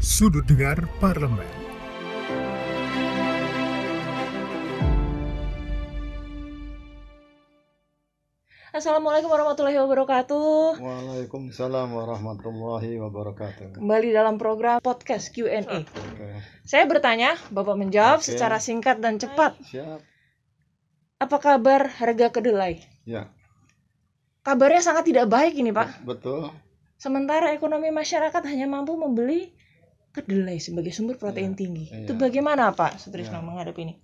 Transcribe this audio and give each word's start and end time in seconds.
Sudut 0.00 0.46
Dengar 0.46 0.78
Parlemen. 1.02 1.46
Assalamualaikum 8.68 9.32
warahmatullahi 9.32 9.80
wabarakatuh. 9.80 10.76
Waalaikumsalam 10.76 11.88
warahmatullahi 11.88 13.00
wabarakatuh. 13.00 13.80
Kembali 13.80 14.08
dalam 14.12 14.36
program 14.36 14.78
podcast 14.84 15.32
Q&A. 15.32 15.64
Oke, 15.64 15.88
Saya 16.68 16.84
bertanya, 16.84 17.32
Bapak 17.48 17.80
menjawab 17.80 18.20
Oke. 18.20 18.28
secara 18.28 18.60
singkat 18.60 19.00
dan 19.00 19.16
cepat. 19.16 19.56
siap. 19.64 20.04
Apa 21.18 21.36
kabar 21.40 21.88
harga 21.98 22.28
kedelai? 22.30 22.84
Ya, 23.08 23.32
Kabarnya 24.44 24.80
sangat 24.84 25.08
tidak 25.08 25.26
baik 25.28 25.56
ini, 25.56 25.72
Pak. 25.74 26.04
betul. 26.04 26.52
Sementara 27.00 27.50
ekonomi 27.52 27.88
masyarakat 27.90 28.42
hanya 28.46 28.68
mampu 28.68 28.94
membeli 28.94 29.52
kedelai 30.14 30.58
sebagai 30.58 30.90
sumber 30.94 31.16
protein 31.20 31.52
Iya, 31.54 31.58
tinggi. 31.58 31.84
iya. 31.92 32.04
Itu 32.08 32.16
bagaimana, 32.18 32.72
Pak 32.74 32.98
Sutrisno 33.00 33.38
Iya. 33.40 33.46
menghadapi 33.46 33.80
ini? 33.84 33.94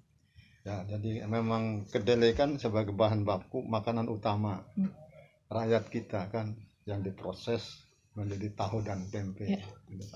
Ya, 0.65 0.81
jadi 0.89 1.29
memang 1.29 1.85
kedelai 1.93 2.33
kan 2.33 2.57
sebagai 2.57 2.97
bahan 2.97 3.29
baku 3.29 3.61
makanan 3.69 4.09
utama 4.09 4.65
Hmm. 4.77 4.89
rakyat 5.53 5.93
kita 5.93 6.33
kan 6.33 6.57
yang 6.89 7.05
diproses 7.05 7.85
menjadi 8.17 8.55
tahu 8.57 8.81
dan 8.81 9.05
tempe. 9.13 9.45
Ya. 9.45 9.61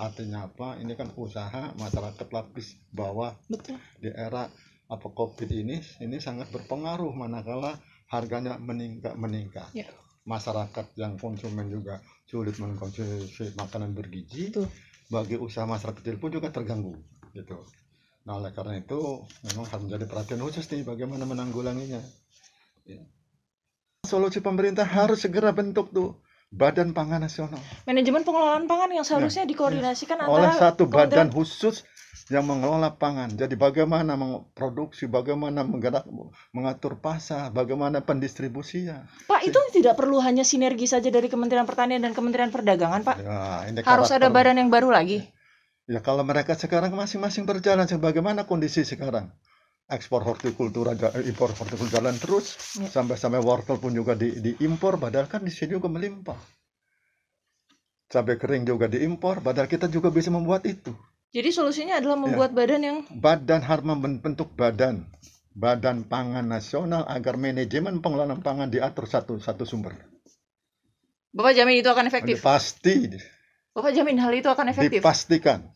Artinya 0.01 0.49
apa? 0.49 0.81
Ini 0.81 0.95
kan 0.97 1.13
usaha 1.19 1.75
masyarakat 1.77 2.29
lapis 2.33 2.81
bawah 2.89 3.35
Betul. 3.51 3.77
di 4.01 4.09
era 4.09 4.49
apa 4.89 5.09
Covid 5.13 5.53
ini 5.53 5.85
ini 6.01 6.17
sangat 6.17 6.49
berpengaruh 6.49 7.13
manakala 7.13 7.77
harganya 8.09 8.57
meningkat 8.57 9.19
meningkat. 9.21 9.69
Ya. 9.77 9.85
Masyarakat 10.25 10.97
yang 10.97 11.21
konsumen 11.21 11.69
juga 11.69 12.01
sulit 12.25 12.57
mengkonsumsi 12.57 13.53
makanan 13.57 13.93
bergizi. 13.93 14.49
Betul. 14.49 14.69
Bagi 15.09 15.41
usaha 15.41 15.65
masyarakat 15.65 16.05
kecil 16.05 16.21
pun 16.21 16.29
juga 16.29 16.53
terganggu 16.53 16.93
gitu. 17.33 17.65
Nah, 18.29 18.37
oleh 18.37 18.53
karena 18.53 18.77
itu 18.77 19.25
memang 19.49 19.65
harus 19.65 19.85
menjadi 19.89 20.05
perhatian 20.05 20.41
khusus 20.45 20.69
nih 20.69 20.85
bagaimana 20.85 21.25
menanggulanginya. 21.25 22.05
Ya. 22.85 23.01
Solusi 24.05 24.45
pemerintah 24.45 24.85
harus 24.85 25.25
segera 25.25 25.53
bentuk 25.53 25.93
tuh 25.93 26.21
Badan 26.49 26.97
Pangan 26.97 27.21
Nasional 27.21 27.61
Manajemen 27.85 28.25
pengelolaan 28.25 28.65
pangan 28.65 28.89
yang 28.89 29.05
seharusnya 29.05 29.45
dikoordinasikan 29.45 30.17
Ya. 30.17 30.25
oleh 30.25 30.49
antara 30.49 30.73
satu 30.73 30.89
Kementerian- 30.89 31.29
badan 31.29 31.29
khusus 31.29 31.85
yang 32.29 32.45
mengelola 32.45 32.93
pangan. 33.01 33.33
Jadi 33.33 33.57
bagaimana 33.57 34.15
memproduksi, 34.15 35.09
bagaimana 35.09 35.65
menggerak, 35.65 36.05
mengatur 36.53 37.01
pasar, 37.01 37.49
bagaimana 37.49 38.05
pendistribusinya. 38.05 39.09
Pak, 39.29 39.41
itu 39.49 39.57
tidak 39.81 39.97
perlu 39.97 40.21
hanya 40.21 40.45
sinergi 40.45 40.85
saja 40.85 41.09
dari 41.09 41.33
Kementerian 41.33 41.65
Pertanian 41.65 42.05
dan 42.05 42.13
Kementerian 42.13 42.53
Perdagangan, 42.53 43.01
Pak. 43.01 43.17
Ya, 43.21 43.41
ini 43.73 43.81
Harus 43.81 44.13
ada 44.13 44.29
badan 44.29 44.61
yang 44.61 44.69
baru 44.69 44.93
lagi. 44.93 45.25
Ya 45.89 46.05
kalau 46.05 46.21
mereka 46.21 46.53
sekarang 46.53 46.93
masing-masing 46.93 47.49
berjalan, 47.49 47.89
sebagaimana 47.89 48.45
kondisi 48.45 48.85
sekarang? 48.85 49.33
Ekspor 49.89 50.21
hortikultura, 50.21 50.93
eh, 50.93 51.33
impor 51.33 51.57
hortikultura 51.57 52.05
jalan 52.05 52.17
terus, 52.21 52.77
Ya. 52.77 52.93
sampai-sampai 52.93 53.41
wortel 53.41 53.81
pun 53.81 53.97
juga 53.97 54.13
di, 54.13 54.37
diimpor, 54.37 55.01
padahal 55.01 55.33
kan 55.33 55.41
di 55.41 55.49
sini 55.49 55.81
juga 55.81 55.89
melimpah. 55.89 56.37
Cabai 58.13 58.37
kering 58.37 58.69
juga 58.69 58.85
diimpor, 58.85 59.41
padahal 59.41 59.65
kita 59.65 59.89
juga 59.89 60.13
bisa 60.13 60.29
membuat 60.29 60.69
itu. 60.69 60.93
Jadi 61.29 61.49
solusinya 61.53 61.95
Ya. 61.97 62.01
adalah 62.01 62.17
membuat 62.17 62.57
badan 62.57 62.81
yang 62.81 62.99
badan 63.13 63.61
harus 63.61 63.85
membentuk 63.85 64.49
badan 64.57 65.05
badan 65.53 66.07
pangan 66.07 66.47
nasional 66.47 67.05
agar 67.05 67.37
manajemen 67.37 68.01
pengelolaan 68.01 68.41
pangan 68.41 68.71
diatur 68.71 69.05
satu 69.05 69.37
satu 69.37 69.67
sumber 69.67 69.93
Bapak 71.29 71.53
jamin 71.53 71.85
itu 71.85 71.91
akan 71.93 72.09
efektif. 72.09 72.41
pasti 72.41 73.13
Bapak 73.77 73.93
jamin 73.93 74.17
hal 74.17 74.33
itu 74.33 74.49
akan 74.49 74.73
efektif. 74.73 75.05
dipastikan 75.05 75.69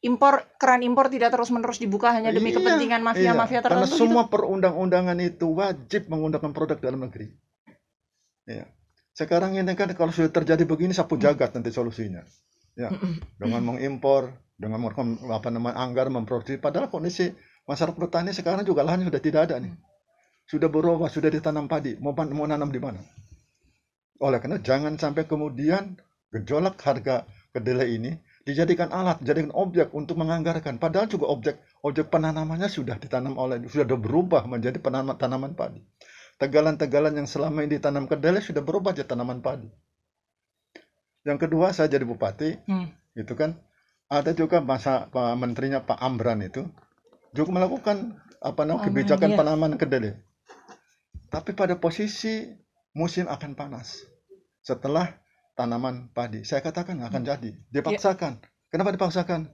Impor 0.00 0.48
keran 0.56 0.80
impor 0.80 1.12
tidak 1.12 1.28
terus-menerus 1.28 1.76
dibuka 1.76 2.08
hanya 2.08 2.32
demi 2.32 2.48
Iya, 2.48 2.56
kepentingan 2.56 3.04
mafia-mafia 3.04 3.60
iya. 3.60 3.64
karena 3.68 3.84
tertentu 3.84 4.00
semua 4.00 4.24
gitu. 4.24 4.32
perundang-undangan 4.32 5.18
itu 5.20 5.46
wajib 5.52 6.08
menggunakan 6.08 6.50
produk 6.56 6.78
dalam 6.80 7.04
negeri 7.04 7.28
Iya. 8.48 8.64
sekarang 9.12 9.60
ini 9.60 9.76
kan 9.76 9.92
kalau 9.92 10.08
sudah 10.08 10.32
terjadi 10.32 10.64
begini 10.64 10.96
sapu 10.96 11.20
jagat 11.20 11.52
nanti 11.52 11.68
solusinya 11.68 12.24
ya 12.72 12.88
Mm-mm. 12.88 13.20
dengan 13.36 13.60
mengimpor 13.60 14.32
dengan 14.60 14.84
apa 15.32 15.48
namanya 15.48 15.80
anggar 15.80 16.12
memproduksi. 16.12 16.60
Padahal 16.60 16.92
kondisi 16.92 17.32
masyarakat 17.64 17.96
petani 17.96 18.36
sekarang 18.36 18.68
juga 18.68 18.84
lahan 18.84 19.08
sudah 19.08 19.22
tidak 19.24 19.48
ada 19.48 19.56
nih. 19.56 19.72
Sudah 20.44 20.68
berubah 20.68 21.08
sudah 21.08 21.32
ditanam 21.32 21.64
padi. 21.64 21.96
Mau 21.96 22.12
pan- 22.12 22.28
mau 22.36 22.44
nanam 22.44 22.68
di 22.68 22.76
mana? 22.76 23.00
Oleh 24.20 24.36
karena 24.36 24.60
jangan 24.60 25.00
sampai 25.00 25.24
kemudian 25.24 25.96
gejolak 26.28 26.76
harga 26.84 27.24
kedelai 27.56 27.96
ini 27.96 28.12
dijadikan 28.44 28.92
alat 28.92 29.24
dijadikan 29.24 29.56
objek 29.56 29.88
untuk 29.96 30.20
menganggarkan. 30.20 30.76
Padahal 30.76 31.08
juga 31.08 31.32
objek 31.32 31.56
objek 31.80 32.12
penanamannya 32.12 32.68
sudah 32.68 33.00
ditanam 33.00 33.40
oleh 33.40 33.64
sudah 33.64 33.96
berubah 33.96 34.44
menjadi 34.44 34.76
penanaman 34.76 35.16
tanaman 35.16 35.52
padi. 35.56 35.80
Tegalan-tegalan 36.36 37.16
yang 37.16 37.28
selama 37.28 37.64
ini 37.64 37.80
ditanam 37.80 38.04
kedelai 38.04 38.44
sudah 38.44 38.60
berubah 38.60 38.92
jadi 38.92 39.08
tanaman 39.08 39.40
padi. 39.40 39.72
Yang 41.24 41.48
kedua 41.48 41.72
saya 41.72 41.88
jadi 41.88 42.04
bupati. 42.04 42.60
Hmm. 42.68 42.92
itu 43.10 43.34
kan 43.34 43.58
ada 44.10 44.34
juga 44.34 44.58
masa 44.58 45.06
Pak 45.06 45.38
menterinya 45.38 45.86
Pak 45.86 46.02
Amran 46.02 46.42
itu 46.42 46.66
juga 47.30 47.54
melakukan 47.54 48.18
apa 48.42 48.66
namanya 48.66 48.82
Amran, 48.82 48.88
kebijakan 48.90 49.28
iya. 49.30 49.38
penanaman 49.38 49.72
kedelai. 49.78 50.18
Tapi 51.30 51.54
pada 51.54 51.78
posisi 51.78 52.50
musim 52.90 53.30
akan 53.30 53.54
panas 53.54 54.02
setelah 54.66 55.14
tanaman 55.54 56.10
padi. 56.10 56.42
Saya 56.42 56.58
katakan 56.58 56.98
akan 57.06 57.22
jadi, 57.22 57.54
dipaksakan. 57.70 58.42
Kenapa 58.66 58.90
dipaksakan? 58.98 59.46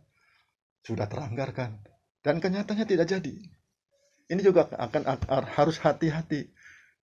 Sudah 0.80 1.04
teranggarkan 1.04 1.84
dan 2.24 2.40
kenyataannya 2.40 2.86
tidak 2.88 3.06
jadi. 3.12 3.34
Ini 4.26 4.40
juga 4.40 4.72
akan 4.72 5.02
harus 5.52 5.76
hati-hati. 5.84 6.50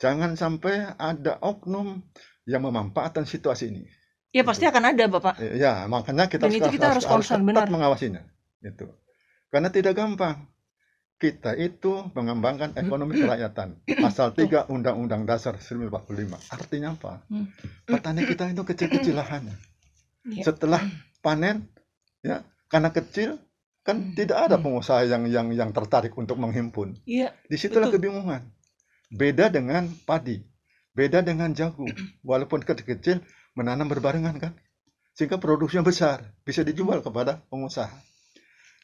Jangan 0.01 0.34
sampai 0.34 0.99
ada 0.99 1.39
oknum 1.39 2.03
yang 2.49 2.65
memanfaatkan 2.67 3.29
situasi 3.29 3.71
ini. 3.71 3.84
Ya 4.32 4.43
pasti 4.43 4.65
akan 4.65 4.97
ada, 4.97 5.04
Bapak. 5.06 5.37
Ya, 5.54 5.84
makanya 5.87 6.25
kita, 6.26 6.48
Dan 6.48 6.56
itu 6.56 6.65
sekarang 6.65 6.75
kita 6.75 6.87
harus 6.97 7.04
concern, 7.04 7.44
ketat 7.44 7.48
benar. 7.53 7.66
mengawasinya. 7.69 8.22
Itu. 8.65 8.88
Karena 9.53 9.69
tidak 9.69 9.93
gampang. 9.93 10.48
Kita 11.20 11.54
itu 11.54 12.10
mengembangkan 12.16 12.75
ekonomi 12.75 13.15
kerakyatan. 13.15 13.78
Pasal 14.00 14.34
3 14.34 14.66
Undang-Undang 14.66 15.22
Dasar 15.22 15.54
1945. 15.54 16.34
Artinya 16.50 16.97
apa? 16.97 17.22
Hmm. 17.31 17.47
Petani 17.87 18.26
kita 18.26 18.50
itu 18.50 18.65
kecil-kecil 18.65 19.15
lahannya. 19.15 19.54
Iya. 20.26 20.50
Setelah 20.50 20.82
panen, 21.21 21.69
ya, 22.25 22.42
karena 22.66 22.91
kecil 22.91 23.38
kan 23.84 24.00
Hmm. 24.00 24.15
tidak 24.16 24.50
ada 24.50 24.56
Hmm. 24.59 24.65
pengusaha 24.66 25.06
yang 25.06 25.28
yang 25.28 25.47
yang 25.53 25.71
tertarik 25.71 26.10
untuk 26.16 26.41
menghimpun. 26.41 26.98
Iya, 27.04 27.31
Di 27.47 27.54
situlah 27.54 27.87
Betul. 27.87 28.03
kebingungan. 28.03 28.42
Beda 29.12 29.47
dengan 29.47 29.92
padi, 30.03 30.41
beda 30.91 31.21
dengan 31.22 31.53
jagung. 31.53 31.92
Walaupun 32.25 32.65
kecil-kecil 32.65 33.21
menanam 33.53 33.89
berbarengan 33.89 34.37
kan, 34.41 34.53
sehingga 35.13 35.37
produksinya 35.37 35.85
besar, 35.85 36.25
bisa 36.45 36.65
dijual 36.65 37.05
kepada 37.05 37.41
pengusaha. 37.53 37.93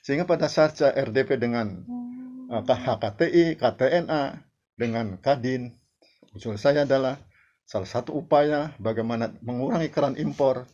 Sehingga 0.04 0.24
pada 0.24 0.48
saat 0.48 0.78
RDP 0.80 1.40
dengan 1.40 1.84
uh, 2.48 2.62
KHKTI, 2.64 3.60
KTNA, 3.60 4.22
dengan 4.78 5.18
Kadin, 5.18 5.74
usul 6.32 6.54
saya 6.56 6.86
adalah 6.86 7.18
salah 7.66 7.88
satu 7.88 8.14
upaya 8.14 8.72
bagaimana 8.78 9.34
mengurangi 9.42 9.90
keran 9.90 10.14
impor, 10.16 10.64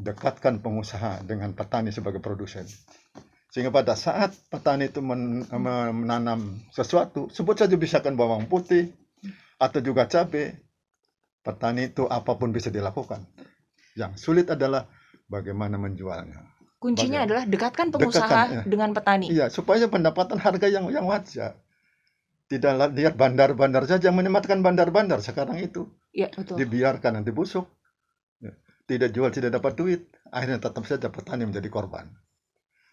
dekatkan 0.00 0.58
pengusaha 0.64 1.22
dengan 1.22 1.52
petani 1.54 1.92
sebagai 1.92 2.18
produsen. 2.18 2.64
Sehingga 3.52 3.68
pada 3.68 3.92
saat 3.92 4.32
petani 4.48 4.88
itu 4.88 5.04
men- 5.04 5.44
me- 5.44 5.94
menanam 5.94 6.64
sesuatu, 6.72 7.28
sebut 7.28 7.60
saja 7.60 7.76
misalkan 7.76 8.16
bawang 8.16 8.48
putih 8.48 8.90
atau 9.60 9.78
juga 9.84 10.08
cabai, 10.08 10.56
petani 11.42 11.90
itu 11.90 12.06
apa 12.06 12.38
pun 12.38 12.54
bisa 12.54 12.70
dilakukan. 12.70 13.26
Yang 13.98 14.12
sulit 14.18 14.46
adalah 14.48 14.88
bagaimana 15.28 15.76
menjualnya. 15.76 16.48
kuncinya 16.82 17.22
Bagaimana? 17.22 17.26
adalah 17.30 17.44
dekatkan 17.46 17.86
pengusaha 17.94 18.26
Dekatkan, 18.26 18.46
ya. 18.50 18.62
dengan 18.66 18.90
petani. 18.90 19.26
Iya, 19.30 19.46
supaya 19.54 19.86
pendapatan 19.86 20.38
harga 20.42 20.66
yang 20.66 20.90
yang 20.90 21.06
wajar. 21.06 21.54
Tidak 22.50 22.72
lihat 22.98 23.14
bandar-bandar 23.14 23.86
saja 23.86 24.10
menyematkan 24.10 24.60
bandar-bandar 24.66 25.22
sekarang 25.22 25.62
itu 25.62 25.86
Iya, 26.10 26.34
betul. 26.34 26.58
dibiarkan 26.58 27.22
nanti 27.22 27.30
busuk. 27.30 27.70
Ya. 28.42 28.52
Tidak 28.90 29.14
jual 29.14 29.30
tidak 29.30 29.54
dapat 29.62 29.72
duit, 29.78 30.00
akhirnya 30.34 30.58
tetap 30.58 30.82
saja 30.84 31.06
petani 31.06 31.46
menjadi 31.46 31.70
korban. 31.70 32.10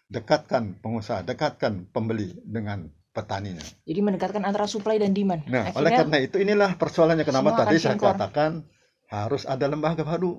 Dekatkan 0.06 0.78
pengusaha, 0.78 1.26
dekatkan 1.26 1.90
pembeli 1.90 2.38
dengan 2.46 2.86
petaninya. 3.10 3.62
Jadi 3.84 4.00
mendekatkan 4.00 4.42
antara 4.46 4.70
supply 4.70 5.02
dan 5.02 5.10
demand. 5.10 5.42
Nah, 5.50 5.74
oleh 5.74 5.90
Akhirnya 5.90 5.98
karena 6.06 6.18
itu 6.22 6.36
inilah 6.38 6.70
persoalannya 6.78 7.26
kenapa 7.26 7.66
tadi 7.66 7.76
saya 7.82 7.98
katakan 7.98 8.64
harus 9.10 9.42
ada 9.44 9.66
lembaga 9.66 10.06
baru 10.06 10.38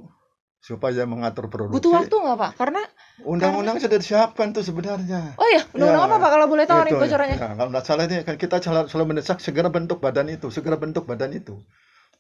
supaya 0.62 1.04
mengatur 1.10 1.50
produksi. 1.50 1.82
butuh 1.82 1.92
waktu 1.92 2.16
nggak, 2.16 2.38
Pak? 2.38 2.52
Karena 2.56 2.82
Undang-undang 3.22 3.78
sudah 3.82 3.98
disiapkan 3.98 4.54
tuh 4.54 4.62
sebenarnya. 4.66 5.36
oh 5.38 5.50
ya, 5.50 5.62
undang-undang 5.74 6.06
Ya, 6.06 6.10
apa 6.10 6.18
Pak 6.22 6.32
kalau 6.32 6.46
boleh 6.50 6.66
tahu 6.70 6.80
nih 6.86 6.94
Itu, 6.94 7.02
bocorannya? 7.02 7.38
ya, 7.38 7.50
kalau 7.58 7.70
tidak 7.74 7.86
salah 7.86 8.04
ini 8.08 8.16
kan 8.26 8.36
kita 8.38 8.56
selalu, 8.62 8.88
selalu 8.90 9.06
mendesak 9.14 9.38
segera 9.42 9.70
bentuk 9.74 9.98
badan 10.02 10.28
itu, 10.30 10.48
segera 10.54 10.78
bentuk 10.78 11.04
badan 11.10 11.34
itu. 11.34 11.58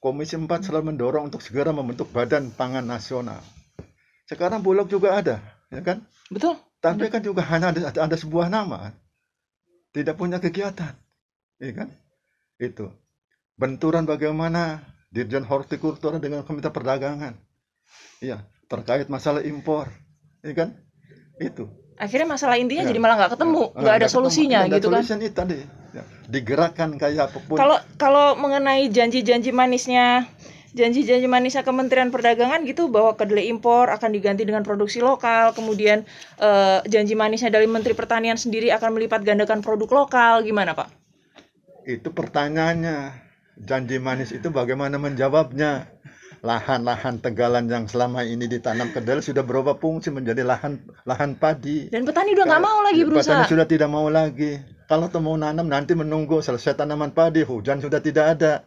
Komisi 0.01 0.33
4 0.33 0.50
selalu 0.65 0.94
mendorong 0.94 1.30
untuk 1.30 1.45
segera 1.45 1.69
membentuk 1.69 2.09
Badan 2.09 2.50
Pangan 2.50 2.81
Nasional. 2.81 3.38
Sekarang 4.25 4.65
Bulog 4.65 4.89
juga 4.89 5.13
ada, 5.13 5.38
ya 5.69 5.86
kan? 5.86 6.01
Betul. 6.33 6.57
Tapi 6.81 7.06
kan 7.13 7.21
juga 7.21 7.45
hanya 7.45 7.69
ada, 7.69 7.94
ada 7.94 8.18
sebuah 8.18 8.50
nama. 8.50 8.98
Tidak 9.92 10.16
punya 10.16 10.40
kegiatan. 10.40 10.96
Iya 11.60 11.72
kan? 11.76 11.88
Itu. 12.58 12.90
Benturan 13.56 14.04
bagaimana 14.04 14.82
Dirjen 15.12 15.44
Hortikultura 15.44 16.18
dengan 16.18 16.42
Kementerian 16.42 16.72
Perdagangan. 16.72 17.34
Iya, 18.24 18.48
terkait 18.66 19.12
masalah 19.12 19.44
impor. 19.44 19.92
Iya 20.42 20.54
kan? 20.56 20.70
Itu. 21.38 21.68
Akhirnya 22.00 22.34
masalah 22.34 22.58
intinya 22.58 22.82
Ya. 22.82 22.90
jadi 22.90 22.98
malah 22.98 23.16
nggak 23.20 23.34
ketemu, 23.36 23.64
Ah, 23.68 23.78
nggak 23.78 23.94
ada 23.94 24.00
ketemu. 24.02 24.16
solusinya 24.18 24.60
ada 24.64 24.68
gitu 24.74 24.88
kan. 24.88 25.04
solution 25.04 25.20
itu 25.22 25.36
tadi. 25.36 25.60
Ya, 25.92 26.04
Digerakkan 26.26 26.90
kayak 26.96 27.30
apa 27.30 27.38
pun. 27.44 27.60
Kalau 27.60 27.78
kalau 28.00 28.40
mengenai 28.40 28.88
janji-janji 28.88 29.52
manisnya 29.52 30.24
janji-janji 30.72 31.28
manisnya 31.28 31.64
Kementerian 31.64 32.10
Perdagangan 32.10 32.64
gitu 32.64 32.88
bahwa 32.88 33.16
kedelai 33.16 33.48
impor 33.52 33.92
akan 33.92 34.10
diganti 34.16 34.48
dengan 34.48 34.64
produksi 34.64 35.04
lokal, 35.04 35.52
kemudian 35.52 36.04
eh, 36.40 36.80
janji 36.88 37.14
manisnya 37.14 37.52
dari 37.52 37.68
Menteri 37.68 37.94
Pertanian 37.94 38.40
sendiri 38.40 38.72
akan 38.72 38.96
melipat 38.96 39.24
gandakan 39.24 39.60
produk 39.60 40.06
lokal, 40.06 40.42
gimana 40.44 40.74
Pak? 40.74 40.90
Itu 41.86 42.14
pertanyaannya. 42.14 43.30
Janji 43.62 44.02
manis 44.02 44.34
itu 44.34 44.50
bagaimana 44.50 44.98
menjawabnya? 44.98 45.86
Lahan-lahan 46.42 47.22
tegalan 47.22 47.70
yang 47.70 47.86
selama 47.86 48.26
ini 48.26 48.50
ditanam 48.50 48.90
kedelai 48.90 49.22
sudah 49.22 49.46
berubah 49.46 49.78
fungsi 49.78 50.10
menjadi 50.10 50.42
lahan 50.42 50.82
lahan 51.06 51.38
padi. 51.38 51.86
Dan 51.94 52.02
petani 52.02 52.34
udah 52.34 52.50
nggak 52.50 52.64
mau 52.66 52.82
lagi 52.82 53.06
Petani 53.06 53.14
berusaha. 53.14 53.46
sudah 53.46 53.68
tidak 53.70 53.90
mau 53.94 54.10
lagi. 54.10 54.58
Kalau 54.90 55.06
mau 55.22 55.38
nanam 55.38 55.70
nanti 55.70 55.94
menunggu 55.94 56.42
selesai 56.42 56.82
tanaman 56.82 57.14
padi, 57.14 57.46
hujan 57.46 57.78
sudah 57.78 58.02
tidak 58.02 58.26
ada. 58.34 58.66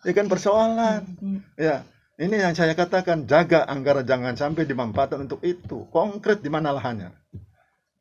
Ini 0.00 0.12
kan 0.16 0.26
persoalan. 0.32 1.00
Hmm. 1.20 1.40
Ya, 1.60 1.84
ini 2.16 2.36
yang 2.40 2.56
saya 2.56 2.72
katakan 2.72 3.24
jaga 3.28 3.64
anggaran 3.68 4.04
jangan 4.04 4.34
sampai 4.36 4.64
dimanfaatkan 4.64 5.24
untuk 5.28 5.40
itu. 5.44 5.88
Konkret 5.92 6.40
di 6.40 6.48
mana 6.52 6.72
lahannya. 6.72 7.12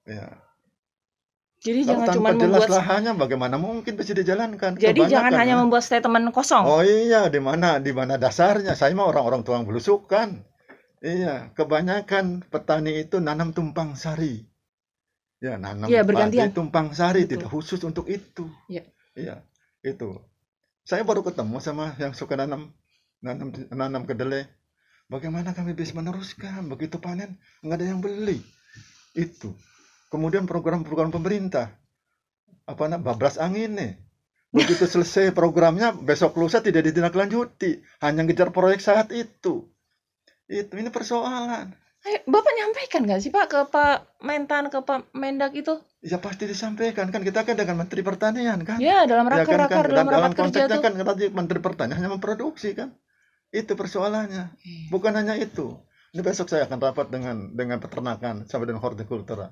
Ya. 0.07 0.27
Jadi 1.59 1.83
Kalau 1.83 2.07
jangan 2.07 2.15
cuma 2.15 2.29
jelas 2.39 2.63
membuat 2.63 2.71
lahannya 2.71 3.13
bagaimana 3.19 3.55
mungkin 3.59 3.99
bisa 3.99 4.15
dijalankan? 4.15 4.79
jadi 4.79 4.95
jangan 4.95 5.27
Kebanyakan, 5.27 5.39
hanya 5.43 5.55
ya. 5.55 5.59
membuat 5.59 5.83
statement 5.83 6.31
kosong. 6.31 6.63
Oh 6.63 6.79
iya, 6.79 7.27
di 7.27 7.43
mana 7.43 7.83
di 7.83 7.91
mana 7.91 8.15
dasarnya? 8.15 8.79
Saya 8.79 8.95
mah 8.95 9.11
orang-orang 9.11 9.43
tuang 9.43 9.67
belusukan. 9.67 10.39
Iya, 11.03 11.51
kebanyakan 11.55 12.47
petani 12.47 13.03
itu 13.03 13.19
nanam 13.19 13.51
tumpang 13.51 13.99
sari. 13.99 14.47
Ya, 15.39 15.55
nanam 15.59 15.87
Iya, 15.91 16.03
bergantian. 16.07 16.51
tumpang 16.55 16.91
sari 16.95 17.23
Betul. 17.27 17.31
tidak 17.43 17.49
khusus 17.51 17.79
untuk 17.83 18.07
itu. 18.07 18.47
Iya. 18.71 18.83
Iya, 19.15 19.35
itu. 19.83 20.15
Saya 20.89 21.05
baru 21.05 21.21
ketemu 21.21 21.61
sama 21.61 21.93
yang 22.01 22.17
suka 22.17 22.33
nanam 22.33 22.73
nanam 23.21 23.53
nanam 23.69 24.09
kedelai. 24.09 24.49
Bagaimana 25.05 25.53
kami 25.53 25.77
bisa 25.77 25.93
meneruskan 25.93 26.65
begitu 26.65 26.97
panen 26.97 27.37
nggak 27.61 27.77
ada 27.77 27.85
yang 27.93 28.01
beli? 28.01 28.41
Itu. 29.13 29.53
Kemudian 30.09 30.49
program-program 30.49 31.13
pemerintah 31.13 31.77
apa 32.65 32.89
namanya 32.89 33.05
bablas 33.05 33.37
angin 33.37 33.77
nih. 33.77 34.01
Begitu 34.49 34.89
selesai 34.97 35.29
programnya 35.29 35.93
besok 35.93 36.41
lusa 36.41 36.57
tidak 36.57 36.89
ditindaklanjuti, 36.89 37.85
hanya 38.01 38.25
ngejar 38.25 38.49
proyek 38.49 38.81
saat 38.81 39.13
itu. 39.13 39.69
Itu 40.49 40.73
ini 40.73 40.89
persoalan. 40.89 41.69
Eh, 41.99 42.23
Bapak 42.23 42.53
nyampaikan 42.55 43.03
nggak 43.03 43.19
sih 43.19 43.31
Pak 43.31 43.45
ke 43.51 43.59
Pak 43.67 44.23
Mentan, 44.23 44.71
ke 44.71 44.79
Pak 44.79 45.11
Mendak 45.11 45.51
itu? 45.51 45.83
Ya 45.99 46.15
pasti 46.15 46.47
disampaikan 46.47 47.11
kan 47.11 47.19
kita 47.27 47.43
kan 47.43 47.59
dengan 47.59 47.83
Menteri 47.83 47.99
Pertanian 48.07 48.63
kan. 48.63 48.79
Ya, 48.79 49.03
dalam 49.03 49.27
Ya 49.27 49.43
kan, 49.43 49.43
raker-raker, 49.43 49.83
kan, 49.83 49.91
dalam 49.91 50.07
dalam 50.07 50.31
rapat 50.31 50.47
kerja 50.47 50.63
konteksnya 50.71 50.79
kan 50.79 50.93
tadi 51.11 51.25
Menteri 51.27 51.59
Pertanian 51.59 51.97
hanya 51.99 52.11
memproduksi 52.15 52.71
kan. 52.71 52.95
Itu 53.51 53.75
persoalannya. 53.75 54.55
Iya. 54.63 54.87
Bukan 54.95 55.11
hanya 55.11 55.35
itu. 55.35 55.75
Ini 56.15 56.23
besok 56.23 56.47
saya 56.47 56.65
akan 56.65 56.79
rapat 56.79 57.11
dengan 57.11 57.51
dengan 57.51 57.83
peternakan 57.83 58.47
sampai 58.47 58.71
dengan 58.71 58.81
hortikultura. 58.81 59.51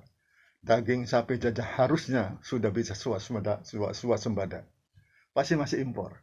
Daging 0.64 1.06
sapi 1.06 1.38
jajah 1.38 1.68
harusnya 1.84 2.40
sudah 2.42 2.72
bisa 2.74 2.96
swasembada, 2.98 3.62
swa- 3.68 3.94
swasembada. 3.94 4.66
Pasti 5.36 5.54
masih 5.54 5.84
impor. 5.84 6.18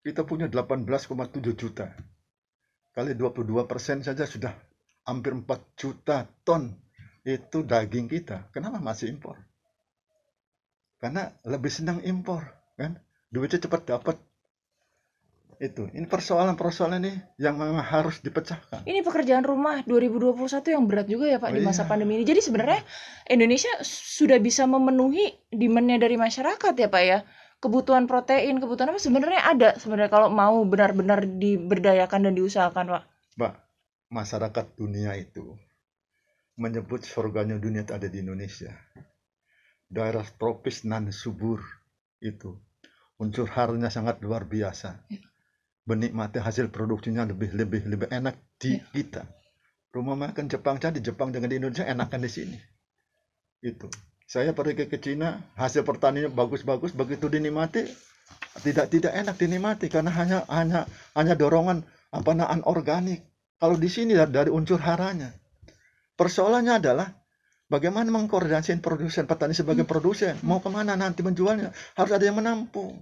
Kita 0.00 0.22
punya 0.22 0.46
18,7 0.48 1.52
juta. 1.52 1.92
Kali 2.96 3.12
22 3.12 3.68
persen 3.68 4.00
saja 4.00 4.24
sudah 4.24 4.56
hampir 5.06 5.32
4 5.32 5.46
juta 5.78 6.26
ton 6.42 6.74
itu 7.26 7.62
daging 7.62 8.06
kita. 8.06 8.50
Kenapa 8.54 8.78
masih 8.78 9.10
impor? 9.10 9.38
Karena 10.98 11.30
lebih 11.46 11.70
senang 11.70 11.98
impor, 12.02 12.42
kan? 12.78 12.98
Duitnya 13.30 13.62
cepat 13.62 13.82
dapat. 13.86 14.16
Itu. 15.56 15.88
Ini 15.88 16.04
persoalan-persoalan 16.04 17.00
ini 17.00 17.16
yang 17.40 17.56
memang 17.56 17.80
harus 17.80 18.20
dipecahkan. 18.20 18.84
Ini 18.84 19.00
pekerjaan 19.00 19.40
rumah 19.40 19.80
2021 19.88 20.36
yang 20.68 20.84
berat 20.84 21.08
juga 21.08 21.32
ya 21.32 21.40
Pak 21.40 21.48
Oh, 21.48 21.56
di 21.56 21.64
masa 21.64 21.82
iya. 21.84 21.88
pandemi 21.88 22.20
ini. 22.20 22.28
Jadi 22.28 22.44
sebenarnya 22.44 22.84
Indonesia 23.24 23.72
sudah 23.80 24.36
bisa 24.36 24.68
memenuhi 24.68 25.32
demand-nya 25.48 25.96
dari 25.96 26.20
masyarakat 26.20 26.74
ya 26.76 26.88
Pak 26.92 27.02
ya. 27.08 27.18
Kebutuhan 27.56 28.04
protein, 28.04 28.60
kebutuhan 28.60 28.92
apa 28.92 29.00
sebenarnya 29.00 29.40
ada 29.48 29.68
sebenarnya 29.80 30.12
kalau 30.12 30.28
mau 30.28 30.60
benar-benar 30.68 31.24
diberdayakan 31.24 32.28
dan 32.28 32.32
diusahakan 32.36 32.84
Pak. 32.92 33.04
Mbak, 33.40 33.52
masyarakat 34.10 34.78
dunia 34.78 35.14
itu 35.18 35.56
menyebut 36.56 37.04
surganya 37.04 37.60
dunia 37.60 37.84
itu 37.84 37.92
ada 37.92 38.08
di 38.08 38.24
Indonesia. 38.24 38.72
Daerah 39.86 40.24
tropis 40.26 40.82
nan 40.88 41.12
subur 41.12 41.62
itu 42.18 42.58
unsur 43.20 43.46
harnya 43.52 43.92
sangat 43.92 44.18
luar 44.24 44.48
biasa. 44.48 45.04
Ya. 45.12 45.20
Menikmati 45.86 46.42
hasil 46.42 46.74
produksinya 46.74 47.22
lebih 47.22 47.54
lebih 47.54 47.86
lebih 47.86 48.08
enak 48.10 48.34
di 48.58 48.80
Ya. 48.80 48.82
kita. 48.90 49.22
Rumah 49.94 50.18
makan 50.18 50.50
Jepang 50.50 50.76
saja 50.82 50.90
di 50.90 51.00
Jepang 51.00 51.30
dengan 51.30 51.48
di 51.48 51.56
Indonesia 51.62 51.86
enakan 51.86 52.20
di 52.26 52.30
sini. 52.30 52.58
Itu. 53.62 53.88
Saya 54.26 54.50
pergi 54.50 54.90
ke 54.90 54.98
Cina, 54.98 55.38
hasil 55.54 55.86
pertaniannya 55.86 56.34
bagus-bagus, 56.34 56.90
begitu 56.90 57.30
dinikmati 57.30 57.86
tidak 58.66 58.90
tidak 58.90 59.12
enak 59.14 59.36
dinikmati 59.38 59.86
karena 59.86 60.10
hanya 60.10 60.42
hanya 60.50 60.90
hanya 61.14 61.34
dorongan 61.38 61.86
apa 62.10 62.30
organik. 62.66 63.22
Kalau 63.56 63.76
di 63.80 63.88
sini 63.88 64.12
dari, 64.12 64.52
unsur 64.52 64.76
haranya. 64.84 65.32
Persoalannya 66.16 66.74
adalah 66.80 67.08
bagaimana 67.68 68.08
mengkoordinasikan 68.12 68.80
produsen 68.84 69.24
petani 69.24 69.56
sebagai 69.56 69.84
produsen. 69.88 70.36
Mau 70.44 70.60
ke 70.60 70.68
mana 70.68 70.96
nanti 70.96 71.24
menjualnya? 71.24 71.72
Harus 71.96 72.12
ada 72.12 72.24
yang 72.24 72.36
menampung. 72.36 73.00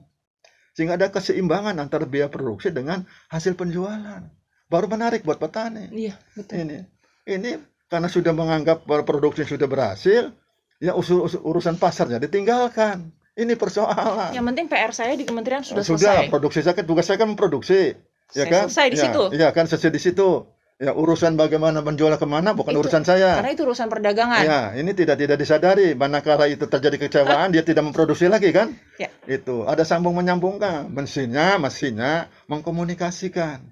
Sehingga 0.74 0.98
ada 0.98 1.10
keseimbangan 1.10 1.78
antara 1.78 2.06
biaya 2.06 2.26
produksi 2.30 2.74
dengan 2.74 3.06
hasil 3.30 3.54
penjualan. 3.54 4.26
Baru 4.66 4.86
menarik 4.90 5.22
buat 5.22 5.38
petani. 5.38 5.90
Iya, 5.94 6.18
betul. 6.34 6.66
ini 6.66 6.78
ini 7.24 7.50
karena 7.86 8.10
sudah 8.10 8.34
menganggap 8.34 8.82
bahwa 8.84 9.06
produksi 9.06 9.46
sudah 9.46 9.70
berhasil 9.70 10.34
ya 10.82 10.92
usul, 10.98 11.30
usul- 11.30 11.44
urusan 11.46 11.78
pasarnya 11.78 12.18
ditinggalkan. 12.18 13.14
Ini 13.34 13.58
persoalan. 13.58 14.30
Yang 14.30 14.46
penting 14.54 14.66
PR 14.70 14.92
saya 14.94 15.14
di 15.18 15.26
kementerian 15.26 15.66
sudah, 15.66 15.82
sudah 15.82 15.98
selesai. 15.98 16.30
produksi 16.30 16.62
saya 16.62 16.74
kan 16.78 16.86
tugas 16.86 17.06
saya 17.06 17.18
kan 17.18 17.26
memproduksi 17.30 17.98
ya 18.32 18.44
Saya 18.46 18.52
kan? 18.52 18.64
selesai 18.70 18.86
di 18.88 18.96
ya, 18.96 19.04
situ. 19.04 19.22
ya 19.36 19.48
kan? 19.52 19.64
Selesai 19.68 19.90
di 19.92 20.00
situ. 20.00 20.28
Ya 20.74 20.90
urusan 20.90 21.38
bagaimana 21.38 21.86
menjual 21.86 22.18
ke 22.18 22.26
mana? 22.26 22.50
Bukan 22.50 22.74
Itu- 22.74 22.82
urusan 22.82 23.06
saya. 23.06 23.38
Karena 23.38 23.54
itu 23.54 23.62
urusan 23.62 23.86
perdagangan. 23.86 24.42
ya 24.42 24.60
ini 24.74 24.90
tidak 24.90 25.22
tidak 25.22 25.38
disadari. 25.38 25.94
Manakala 25.94 26.50
itu 26.50 26.66
terjadi 26.66 26.98
kecewaan 26.98 27.54
dia 27.54 27.62
tidak 27.62 27.86
memproduksi 27.86 28.26
lagi 28.26 28.50
kan? 28.50 28.74
Ya. 28.98 29.06
itu. 29.30 29.62
Ada 29.70 29.86
sambung 29.86 30.18
menyambungkan. 30.18 30.90
Mesinnya 30.90 31.62
mesinnya 31.62 32.26
mengkomunikasikan 32.50 33.62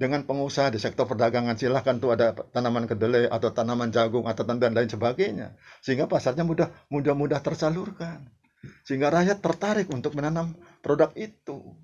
dengan 0.00 0.24
pengusaha 0.24 0.72
di 0.72 0.80
sektor 0.80 1.04
perdagangan. 1.04 1.52
Silahkan 1.60 2.00
tuh 2.00 2.16
ada 2.16 2.32
tanaman 2.32 2.88
kedelai 2.88 3.28
atau 3.28 3.52
tanaman 3.52 3.92
jagung 3.92 4.24
atau 4.24 4.48
dan 4.48 4.72
lain 4.72 4.88
sebagainya. 4.88 5.52
Sehingga 5.84 6.08
pasarnya 6.08 6.48
mudah 6.48 6.72
mudah 6.88 7.12
mudah 7.12 7.44
tersalurkan. 7.44 8.24
Sehingga 8.88 9.12
rakyat 9.12 9.44
tertarik 9.44 9.92
untuk 9.92 10.16
menanam 10.16 10.56
produk 10.80 11.12
itu 11.12 11.76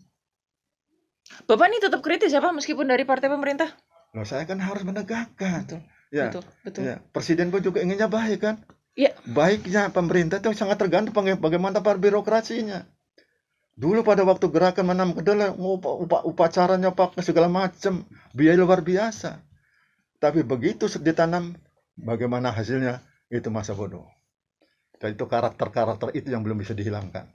Bapak 1.45 1.67
ini 1.69 1.79
tetap 1.81 2.01
kritis 2.01 2.31
ya 2.31 2.41
Pak 2.41 2.53
meskipun 2.53 2.85
dari 2.87 3.03
partai 3.03 3.33
pemerintah. 3.33 3.73
Loh, 4.15 4.23
saya 4.23 4.47
kan 4.47 4.63
harus 4.63 4.87
menegakkan 4.87 5.67
Betul. 5.67 5.81
ya 6.15 6.31
Betul, 6.31 6.43
betul. 6.63 6.83
ya 6.87 6.95
presiden 7.11 7.51
pun 7.51 7.59
juga 7.59 7.83
inginnya 7.83 8.07
baik 8.07 8.39
kan 8.39 8.63
Iya. 8.95 9.11
baiknya 9.27 9.91
pemerintah 9.91 10.39
itu 10.39 10.55
sangat 10.55 10.79
tergantung 10.79 11.11
baga- 11.11 11.35
bagaimana 11.35 11.83
para 11.83 11.99
birokrasinya 11.99 12.87
dulu 13.75 14.07
pada 14.07 14.23
waktu 14.23 14.47
gerakan 14.55 14.87
menanam 14.87 15.19
kedelai 15.19 15.51
upa, 15.51 15.91
upa, 15.99 16.19
upacaranya 16.23 16.95
pakai 16.95 17.27
segala 17.27 17.51
macam 17.51 18.07
biaya 18.31 18.55
luar 18.55 18.87
biasa 18.87 19.43
tapi 20.23 20.47
begitu 20.47 20.87
ditanam 21.03 21.59
bagaimana 21.99 22.55
hasilnya 22.55 23.03
itu 23.35 23.51
masa 23.51 23.75
bodoh 23.75 24.07
dan 25.03 25.19
itu 25.19 25.27
karakter-karakter 25.27 26.15
itu 26.15 26.31
yang 26.31 26.47
belum 26.47 26.63
bisa 26.63 26.71
dihilangkan 26.71 27.27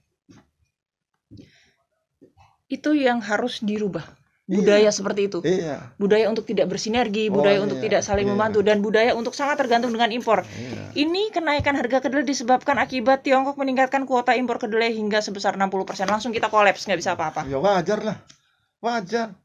Itu 2.69 2.93
yang 2.93 3.19
harus 3.19 3.59
dirubah. 3.59 4.05
Budaya 4.49 4.89
seperti 4.89 5.29
itu. 5.29 5.45
iya 5.45 5.93
Budaya 6.01 6.25
untuk 6.25 6.41
tidak 6.41 6.73
bersinergi, 6.73 7.29
Oh, 7.29 7.37
budaya 7.37 7.61
untuk 7.61 7.77
iya, 7.77 7.85
tidak 7.85 8.01
saling 8.01 8.25
iya. 8.25 8.33
membantu 8.33 8.65
dan 8.65 8.81
budaya 8.81 9.13
untuk 9.13 9.37
sangat 9.37 9.61
tergantung 9.61 9.93
dengan 9.93 10.09
impor. 10.09 10.41
iya 10.57 10.89
Ini 10.97 11.29
kenaikan 11.29 11.77
harga 11.77 12.01
kedelai 12.01 12.25
disebabkan 12.25 12.81
akibat 12.81 13.21
Tiongkok 13.21 13.61
meningkatkan 13.61 14.09
kuota 14.09 14.33
impor 14.33 14.57
kedelai 14.57 14.89
hingga 14.89 15.21
sebesar 15.21 15.53
60%. 15.53 15.69
Langsung 16.09 16.33
kita 16.33 16.49
kolaps, 16.49 16.89
nggak 16.89 16.97
bisa 16.97 17.13
apa-apa. 17.13 17.45
ya 17.45 17.61
wajar 17.61 18.01
lah 18.01 18.17
wajar 18.81 19.37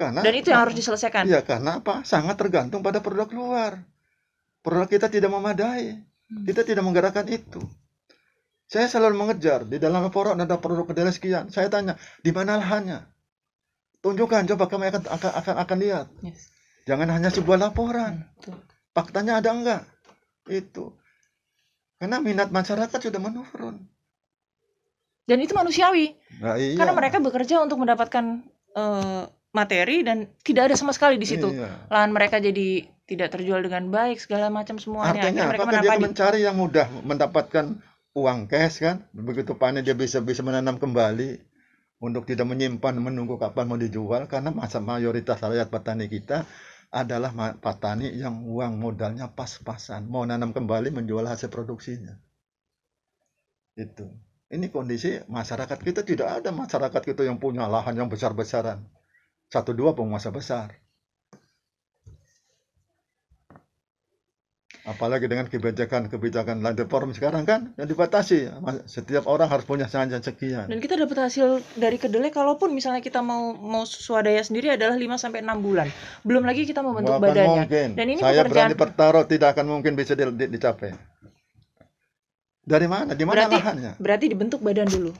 karena 0.00 0.20
Dan 0.24 0.34
itu 0.36 0.48
yang 0.52 0.64
harus 0.64 0.76
diselesaikan. 0.76 1.24
Iya, 1.28 1.40
karena 1.44 1.84
apa? 1.84 2.04
Sangat 2.04 2.36
tergantung 2.40 2.80
pada 2.80 3.04
produk 3.04 3.28
luar. 3.32 3.72
Produk 4.64 4.88
kita 4.88 5.12
tidak 5.12 5.32
memadai. 5.32 6.00
Hmm. 6.32 6.44
Kita 6.48 6.64
tidak 6.64 6.80
menggerakkan 6.84 7.28
itu. 7.28 7.60
Saya 8.66 8.90
selalu 8.90 9.14
mengejar 9.14 9.62
di 9.62 9.78
dalam 9.78 10.02
laporan 10.02 10.42
ada 10.42 10.58
produk 10.58 10.90
kedelai 10.90 11.14
sekian. 11.14 11.54
Saya 11.54 11.70
tanya 11.70 11.94
di 12.22 12.34
mana 12.34 12.58
lahannya. 12.58 13.06
Tunjukkan 14.02 14.50
coba 14.54 14.66
kami 14.66 14.90
akan 14.90 15.02
akan 15.06 15.32
akan, 15.38 15.54
akan 15.62 15.78
lihat. 15.78 16.06
Yes. 16.22 16.50
Jangan 16.86 17.10
hanya 17.10 17.30
sebuah 17.30 17.58
laporan. 17.62 18.26
Hmm, 18.26 18.30
betul. 18.38 18.58
Faktanya 18.94 19.38
ada 19.38 19.50
enggak? 19.54 19.82
Itu. 20.50 20.94
Karena 21.98 22.18
minat 22.22 22.50
masyarakat 22.50 22.98
sudah 22.98 23.20
menurun. 23.22 23.86
Dan 25.26 25.42
itu 25.42 25.58
manusiawi 25.58 26.14
Nah, 26.38 26.54
iya. 26.54 26.78
karena 26.78 26.94
mereka 26.94 27.18
bekerja 27.18 27.58
untuk 27.58 27.82
mendapatkan 27.82 28.46
eh, 28.76 29.22
materi 29.50 30.04
dan 30.04 30.30
tidak 30.44 30.70
ada 30.70 30.76
sama 30.78 30.92
sekali 30.92 31.16
di 31.16 31.26
situ. 31.26 31.48
Iya. 31.50 31.90
Lahan 31.90 32.12
mereka 32.12 32.38
jadi 32.38 32.86
tidak 33.06 33.32
terjual 33.32 33.62
dengan 33.64 33.88
baik 33.88 34.18
segala 34.20 34.52
macam 34.52 34.76
semuanya. 34.76 35.22
Artinya 35.22 35.48
Akhirnya 35.48 35.66
mereka? 35.66 35.82
Dia 35.82 35.98
mencari 35.98 36.38
yang 36.44 36.56
mudah, 36.58 36.86
mendapatkan 37.02 37.64
uang 38.16 38.48
cash 38.48 38.80
kan. 38.80 39.04
Begitu 39.12 39.52
panen 39.60 39.84
dia 39.84 39.92
bisa 39.92 40.24
bisa 40.24 40.40
menanam 40.40 40.80
kembali 40.80 41.36
untuk 42.00 42.24
tidak 42.24 42.48
menyimpan 42.48 42.96
menunggu 42.96 43.36
kapan 43.36 43.68
mau 43.68 43.76
dijual 43.76 44.24
karena 44.28 44.52
masa 44.52 44.80
mayoritas 44.80 45.40
rakyat 45.40 45.68
petani 45.68 46.08
kita 46.08 46.48
adalah 46.92 47.34
petani 47.60 48.14
yang 48.16 48.46
uang 48.46 48.78
modalnya 48.78 49.28
pas-pasan, 49.28 50.06
mau 50.08 50.22
nanam 50.24 50.54
kembali 50.54 50.94
menjual 50.94 51.26
hasil 51.28 51.52
produksinya. 51.52 52.16
Itu. 53.76 54.08
Ini 54.46 54.70
kondisi 54.70 55.18
masyarakat 55.26 55.78
kita 55.82 56.06
tidak 56.06 56.40
ada 56.40 56.54
masyarakat 56.54 57.02
kita 57.02 57.26
yang 57.26 57.42
punya 57.42 57.66
lahan 57.66 57.98
yang 57.98 58.06
besar-besaran. 58.06 58.86
Satu 59.50 59.74
dua 59.74 59.92
penguasa 59.92 60.30
besar. 60.30 60.85
Apalagi 64.86 65.26
dengan 65.26 65.50
kebijakan-kebijakan 65.50 66.62
land 66.62 66.78
reform 66.78 67.10
sekarang 67.10 67.42
kan 67.42 67.74
yang 67.74 67.90
dibatasi. 67.90 68.46
Setiap 68.86 69.26
orang 69.26 69.50
harus 69.50 69.66
punya 69.66 69.90
saja 69.90 70.14
sekian. 70.16 70.70
Dan 70.70 70.78
kita 70.78 70.94
dapat 70.94 71.26
hasil 71.26 71.58
dari 71.74 71.98
kedelai 71.98 72.30
kalaupun 72.30 72.70
misalnya 72.70 73.02
kita 73.02 73.18
mau 73.18 73.50
mau 73.52 73.82
swadaya 73.82 74.38
sendiri 74.40 74.70
adalah 74.70 74.94
5 74.94 75.18
sampai 75.18 75.42
6 75.42 75.58
bulan. 75.58 75.90
Belum 76.22 76.46
lagi 76.46 76.62
kita 76.62 76.86
membentuk 76.86 77.18
Bukan 77.18 77.26
badannya. 77.26 77.66
mungkin. 77.66 77.88
Dan 77.98 78.06
ini 78.06 78.20
Saya 78.22 78.46
pekerjaan 78.46 78.70
berani 78.70 78.74
bertaruh 78.78 79.24
tidak 79.26 79.48
akan 79.58 79.66
mungkin 79.66 79.92
bisa 79.98 80.14
di- 80.14 80.30
di- 80.38 80.50
dicapai. 80.54 80.94
Dari 82.62 82.86
mana? 82.86 83.14
Di 83.14 83.22
mana 83.22 83.34
Berarti- 83.42 83.58
lahannya? 83.58 83.92
berarti 83.98 84.26
dibentuk 84.26 84.62
badan 84.62 84.86
dulu. 84.86 85.10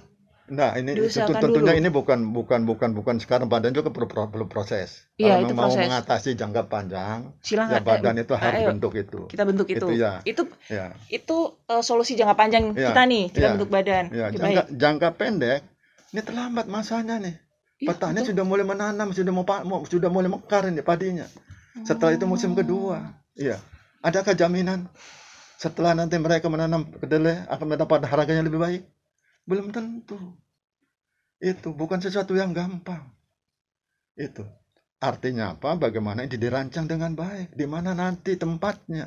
Nah, 0.47 0.79
ini 0.79 0.95
itu 0.95 1.11
tentunya 1.11 1.75
dulu. 1.75 1.81
ini 1.83 1.89
bukan 1.91 2.31
bukan 2.31 2.63
bukan 2.63 2.95
bukan 2.95 3.19
sekarang 3.19 3.51
badan 3.51 3.75
juga 3.75 3.91
perlu 3.91 4.07
perlu, 4.07 4.47
proses. 4.47 5.11
Iya, 5.19 5.43
Kalau 5.43 5.51
itu 5.51 5.55
mau 5.59 5.67
proses. 5.67 5.83
mengatasi 5.91 6.31
jangka 6.39 6.63
panjang, 6.71 7.35
Silahkan 7.43 7.75
ya 7.75 7.81
badan 7.83 8.15
eh, 8.15 8.23
itu 8.23 8.35
harus 8.39 8.61
ayo, 8.63 8.69
bentuk 8.71 8.93
itu. 8.95 9.21
kita 9.27 9.43
bentuk 9.43 9.67
itu. 9.67 9.83
Itu 9.83 9.87
ya. 9.91 10.23
Itu 10.23 10.47
Ya. 10.71 10.95
itu 11.11 11.37
eh, 11.67 11.83
solusi 11.83 12.15
jangka 12.15 12.39
panjang 12.39 12.79
Iya, 12.79 12.95
kita 12.95 13.03
nih, 13.05 13.25
kita 13.35 13.43
iya, 13.43 13.53
bentuk 13.59 13.71
badan. 13.75 14.05
Ya, 14.15 14.27
jangka, 14.31 14.63
baik. 14.63 14.67
jangka 14.79 15.09
pendek 15.19 15.61
ini 16.15 16.21
terlambat 16.23 16.67
masanya 16.71 17.19
nih. 17.19 17.35
Iya, 17.77 17.89
Petani 17.93 18.23
betul. 18.23 18.29
sudah 18.33 18.45
mulai 18.47 18.65
menanam, 18.65 19.09
sudah 19.11 19.33
mau 19.35 19.45
sudah 19.85 20.09
mulai 20.09 20.31
mekar 20.31 20.71
ini 20.71 20.81
padinya. 20.81 21.27
Setelah 21.83 22.15
itu 22.15 22.25
musim 22.25 22.55
Oh. 22.55 22.57
kedua. 22.57 23.19
Iya. 23.35 23.59
Adakah 24.01 24.33
jaminan 24.33 24.87
setelah 25.59 25.93
nanti 25.93 26.15
mereka 26.17 26.47
menanam 26.47 26.87
kedelai 26.87 27.45
akan 27.51 27.67
mendapat 27.67 28.07
harganya 28.07 28.47
lebih 28.47 28.63
baik? 28.63 28.83
Belum 29.47 29.71
tentu. 29.71 30.19
Itu 31.39 31.71
bukan 31.73 32.03
sesuatu 32.03 32.35
yang 32.35 32.51
gampang. 32.51 33.15
Itu. 34.19 34.43
Artinya 34.99 35.55
apa? 35.55 35.79
Bagaimana 35.79 36.27
ini 36.27 36.35
dirancang 36.35 36.91
dengan 36.91 37.15
baik? 37.15 37.55
Di 37.55 37.69
mana 37.69 37.95
nanti 37.95 38.35
tempatnya? 38.35 39.07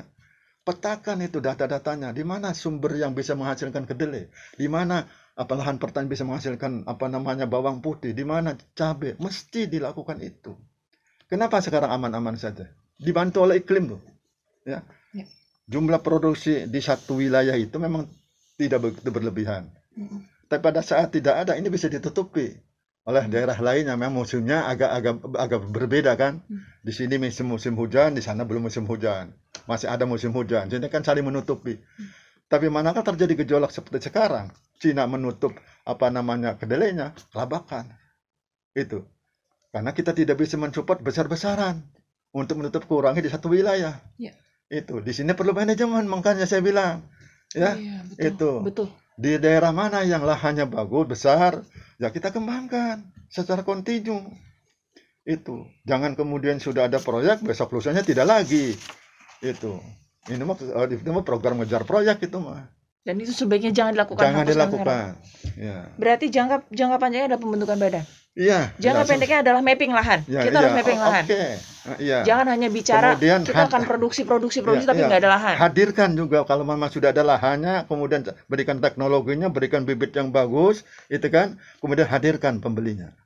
Petakan 0.64 1.20
itu 1.20 1.44
data-datanya. 1.44 2.16
Di 2.16 2.24
mana 2.24 2.56
sumber 2.56 2.96
yang 2.96 3.12
bisa 3.12 3.36
menghasilkan 3.36 3.84
kedelai? 3.84 4.32
Di 4.56 4.70
mana 4.70 5.04
apa 5.36 5.52
lahan 5.58 5.76
pertanian 5.82 6.08
bisa 6.08 6.24
menghasilkan 6.24 6.86
apa 6.86 7.10
namanya 7.10 7.44
bawang 7.44 7.82
putih? 7.84 8.16
Di 8.16 8.22
mana 8.22 8.54
cabai? 8.72 9.18
Mesti 9.20 9.66
dilakukan 9.66 10.22
itu. 10.22 10.54
Kenapa 11.26 11.58
sekarang 11.58 11.90
aman-aman 11.90 12.38
saja? 12.38 12.70
Dibantu 12.94 13.42
oleh 13.44 13.60
iklim 13.60 13.98
tuh. 13.98 14.02
Ya. 14.62 14.86
Ya. 15.10 15.26
Jumlah 15.66 16.06
produksi 16.06 16.70
di 16.70 16.78
satu 16.78 17.18
wilayah 17.18 17.58
itu 17.58 17.76
memang 17.82 18.06
tidak 18.54 18.78
begitu 18.86 19.10
berlebihan. 19.10 19.66
Mm. 19.98 20.29
Tapi 20.50 20.58
pada 20.58 20.82
saat 20.82 21.14
tidak 21.14 21.46
ada 21.46 21.54
ini 21.54 21.70
bisa 21.70 21.86
ditutupi 21.86 22.50
oleh 23.08 23.24
daerah 23.32 23.56
lainnya 23.56 23.96
memang 23.96 24.22
musimnya 24.22 24.68
agak-agak 24.68 25.14
agak 25.34 25.60
berbeda 25.72 26.12
kan. 26.20 26.44
Hmm. 26.44 26.62
Di 26.84 26.92
sini 26.92 27.16
musim 27.16 27.48
musim 27.48 27.72
hujan, 27.74 28.12
di 28.12 28.22
sana 28.22 28.44
belum 28.44 28.68
musim 28.68 28.84
hujan. 28.84 29.32
Masih 29.64 29.88
ada 29.88 30.04
musim 30.04 30.30
hujan. 30.36 30.68
Jadi 30.68 30.84
kan 30.92 31.00
saling 31.00 31.24
menutupi. 31.24 31.80
Tapi 32.50 32.66
manakah 32.68 33.06
terjadi 33.06 33.46
gejolak 33.46 33.70
seperti 33.72 34.10
sekarang? 34.10 34.50
Cina 34.76 35.06
menutup 35.06 35.54
apa 35.86 36.10
namanya 36.12 36.58
kedelainya, 36.60 37.14
kelabakan. 37.32 37.88
Itu. 38.76 39.06
Karena 39.70 39.94
kita 39.94 40.12
tidak 40.12 40.36
bisa 40.36 40.58
mensupport 40.58 40.98
besar-besaran 40.98 41.78
untuk 42.34 42.58
menutup 42.58 42.84
kurangi 42.90 43.22
di 43.22 43.30
satu 43.30 43.54
wilayah. 43.54 43.96
Ya. 44.18 44.34
Itu. 44.66 44.98
Di 45.00 45.14
sini 45.14 45.32
perlu 45.32 45.54
manajemen, 45.54 46.04
makanya 46.10 46.44
saya 46.44 46.60
bilang. 46.60 47.06
Ya, 47.50 47.74
Iya, 47.74 47.96
betul. 48.06 48.26
itu. 48.28 48.50
Betul. 48.62 48.88
Di 49.18 49.36
daerah 49.40 49.74
mana 49.74 50.04
yang 50.06 50.22
lahannya 50.22 50.68
bagus 50.70 51.16
besar 51.16 51.64
ya 51.98 52.08
kita 52.12 52.30
kembangkan 52.30 53.06
secara 53.30 53.62
kontinu. 53.62 54.30
Itu. 55.24 55.68
Jangan 55.84 56.16
kemudian 56.16 56.58
sudah 56.58 56.88
ada 56.90 56.98
proyek 56.98 57.44
besok 57.44 57.76
lusanya 57.76 58.02
tidak 58.02 58.26
lagi. 58.26 58.74
Itu. 59.44 59.78
Ini 60.28 60.42
mah 60.44 60.56
eh, 60.58 60.96
itu 60.96 61.10
mah 61.10 61.24
program 61.24 61.60
ngejar 61.60 61.84
proyek 61.84 62.24
itu 62.28 62.38
mah. 62.40 62.68
Dan 63.00 63.16
itu 63.16 63.32
sebaiknya 63.32 63.72
jangan 63.72 63.96
dilakukan. 63.96 64.20
jangan 64.20 64.44
dilakukan. 64.44 65.08
Ya. 65.56 65.88
Berarti 65.96 66.28
jangka 66.28 66.68
jangka 66.68 66.96
panjangnya 67.00 67.36
ada 67.36 67.38
pembentukan 67.40 67.80
badan. 67.80 68.04
Iya 68.40 68.72
Jangka 68.74 69.02
ya, 69.02 69.06
pendeknya 69.06 69.38
adalah 69.42 69.60
mapping 69.60 69.92
lahan. 69.92 70.18
ya, 70.24 70.40
kita 70.40 70.48
iya, 70.50 70.58
harus 70.58 70.72
mapping 70.74 70.96
o- 70.96 71.04
lahan. 71.04 71.24
oke 71.24 71.42
Ah, 71.80 71.96
iya 71.98 72.20
Jangan 72.22 72.46
hanya 72.50 72.68
bicara 72.68 73.08
Kemudian 73.10 73.40
kita 73.40 73.64
akan 73.66 73.82
produksi 73.84 74.22
produksi 74.22 74.60
produksi 74.60 74.84
Iya, 74.84 74.90
tapi 74.90 75.00
iya. 75.00 75.08
nggak 75.08 75.20
ada 75.20 75.30
lahan. 75.30 75.54
hadirkan 75.58 76.10
juga 76.12 76.38
kalau 76.42 76.60
memang 76.62 76.88
sudah 76.88 77.08
ada 77.08 77.20
lahannya 77.22 77.84
kemudian 77.86 78.20
berikan 78.46 78.78
teknologinya 78.78 79.48
berikan 79.48 79.82
bibit 79.82 80.12
yang 80.12 80.28
bagus 80.30 80.80
itu 81.08 81.24
kan 81.28 81.56
kemudian 81.78 82.04
hadirkan 82.04 82.58
pembelinya 82.58 83.16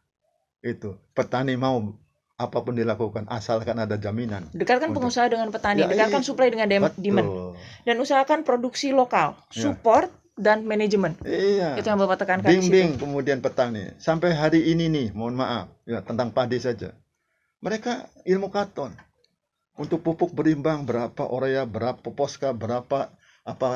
itu 0.60 0.94
petani 1.12 1.54
mau 1.54 1.98
apa 2.34 2.58
pun 2.60 2.74
dilakukan 2.74 3.26
asalkan 3.28 3.74
ada 3.76 3.94
jaminan 3.96 4.46
Dekatkan 4.50 4.90
Untuk- 4.90 5.02
pengusaha 5.02 5.26
dengan 5.28 5.50
petani, 5.50 5.82
Ya, 5.82 5.86
dekatkan 5.88 6.18
iya. 6.18 6.26
supply 6.28 6.48
dengan 6.48 6.66
dem- 6.68 6.94
demand, 6.96 7.28
dan 7.82 7.96
usahakan 7.96 8.42
produksi 8.42 8.90
lokal, 8.90 9.34
Ya. 9.48 9.66
support 9.66 10.10
dan 10.34 10.66
manajemen. 10.66 11.14
iya. 11.22 11.78
Itu 11.78 11.86
yang 11.86 12.02
bapak 12.02 12.26
tekankan 12.26 12.50
bimbing 12.50 12.98
kemudian 12.98 13.38
petani 13.38 13.94
sampai 14.02 14.34
hari 14.34 14.66
ini 14.66 14.90
nih 14.90 15.06
mohon 15.14 15.38
maaf 15.38 15.70
ya 15.86 16.02
tentang 16.02 16.34
padi 16.34 16.58
saja. 16.58 16.94
Mereka 17.62 18.10
ilmu 18.26 18.50
katon. 18.50 18.92
Untuk 19.74 20.06
pupuk 20.06 20.30
berimbang 20.30 20.86
berapa 20.86 21.26
urea 21.26 21.66
berapa 21.66 22.06
poska 22.14 22.54
berapa 22.54 23.10
apa 23.42 23.68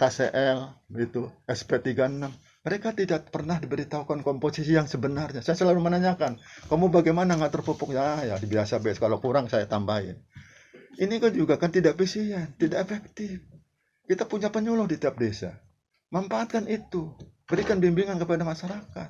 TCL 0.00 0.88
itu 0.96 1.28
SP36 1.44 2.32
mereka 2.64 2.96
tidak 2.96 3.28
pernah 3.28 3.60
diberitahukan 3.60 4.24
komposisi 4.24 4.72
yang 4.72 4.88
sebenarnya. 4.88 5.44
Saya 5.44 5.56
selalu 5.60 5.84
menanyakan 5.84 6.40
kamu 6.72 6.88
bagaimana 6.88 7.36
ngatur 7.36 7.60
pupuk? 7.60 7.92
Ya 7.92 8.24
ya 8.24 8.40
biasa 8.40 8.80
biasa 8.80 9.00
kalau 9.04 9.20
kurang 9.20 9.52
saya 9.52 9.68
tambahin. 9.68 10.20
Ini 10.96 11.20
kan 11.20 11.32
juga 11.32 11.60
kan 11.60 11.72
tidak 11.72 12.00
efisien 12.00 12.56
tidak 12.56 12.88
efektif. 12.88 13.44
Kita 14.04 14.28
punya 14.28 14.48
penyuluh 14.52 14.88
di 14.88 14.96
tiap 14.96 15.16
desa 15.16 15.63
manfaatkan 16.10 16.66
itu 16.66 17.12
berikan 17.46 17.78
bimbingan 17.78 18.16
kepada 18.16 18.42
masyarakat 18.42 19.08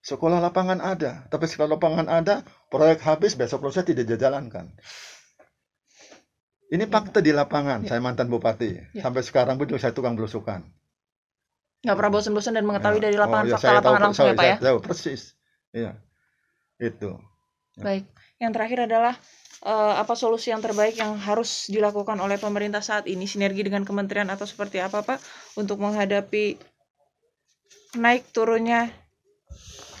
sekolah 0.00 0.38
lapangan 0.38 0.78
ada 0.78 1.26
tapi 1.28 1.50
sekolah 1.50 1.74
lapangan 1.74 2.06
ada 2.06 2.46
proyek 2.70 3.02
habis 3.02 3.34
besok 3.34 3.66
lusa 3.66 3.82
tidak 3.82 4.06
dijalankan 4.06 4.70
ini 6.66 6.84
fakta 6.86 7.22
di 7.22 7.30
lapangan 7.30 7.82
Ya. 7.86 7.94
saya 7.94 8.00
mantan 8.02 8.26
bupati 8.30 8.70
Ya. 8.94 9.02
sampai 9.02 9.22
sekarang 9.22 9.58
pun 9.58 9.66
saya 9.78 9.94
tukang 9.94 10.14
belusukan 10.14 10.62
Nggak 11.86 11.96
pernah 12.02 12.12
bosan-bosan 12.18 12.54
dan 12.58 12.64
mengetahui 12.66 12.98
Ya. 12.98 13.04
dari 13.10 13.16
lapangan 13.18 13.44
Oh, 13.46 13.50
ya, 13.50 13.54
fakta 13.58 13.66
saya 13.66 13.76
lapangan 13.78 13.98
tahu, 14.00 14.06
langsung 14.10 14.26
saya, 14.26 14.32
ya 14.34 14.38
pak 14.38 14.44
ya. 14.46 14.54
saya 14.56 14.66
tahu 14.66 14.78
persis 14.82 15.22
iya 15.74 15.92
itu 16.80 17.10
Baik. 17.76 18.08
Yang 18.40 18.52
terakhir 18.56 18.78
adalah 18.88 19.14
eh, 19.66 19.94
apa 19.98 20.14
solusi 20.14 20.54
yang 20.54 20.62
terbaik 20.62 20.94
yang 20.94 21.18
harus 21.18 21.66
dilakukan 21.66 22.14
oleh 22.22 22.38
pemerintah 22.38 22.80
saat 22.80 23.10
ini? 23.10 23.26
Sinergi 23.26 23.66
dengan 23.66 23.82
kementerian 23.82 24.30
atau 24.30 24.46
seperti 24.46 24.78
apa 24.78 25.02
pak 25.02 25.18
untuk 25.58 25.82
menghadapi 25.82 26.54
naik 27.98 28.30
turunnya 28.30 28.94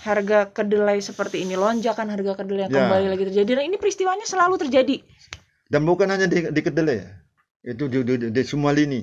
harga 0.06 0.46
kedelai 0.54 1.02
seperti 1.02 1.42
ini? 1.42 1.58
Lonjakan 1.58 2.14
harga 2.14 2.38
kedelai 2.38 2.70
yang 2.70 2.72
Ya. 2.72 2.80
kembali 2.86 3.06
lagi 3.10 3.24
terjadi. 3.34 3.50
Dan 3.58 3.64
ini 3.74 3.76
peristiwanya 3.76 4.22
selalu 4.22 4.54
terjadi. 4.62 5.02
Dan 5.66 5.82
bukan 5.82 6.06
hanya 6.06 6.30
di, 6.30 6.46
di 6.46 6.60
kedelai 6.62 7.02
itu 7.66 7.90
di, 7.90 7.98
di, 8.06 8.14
di 8.30 8.42
semua 8.46 8.70
lini. 8.70 9.02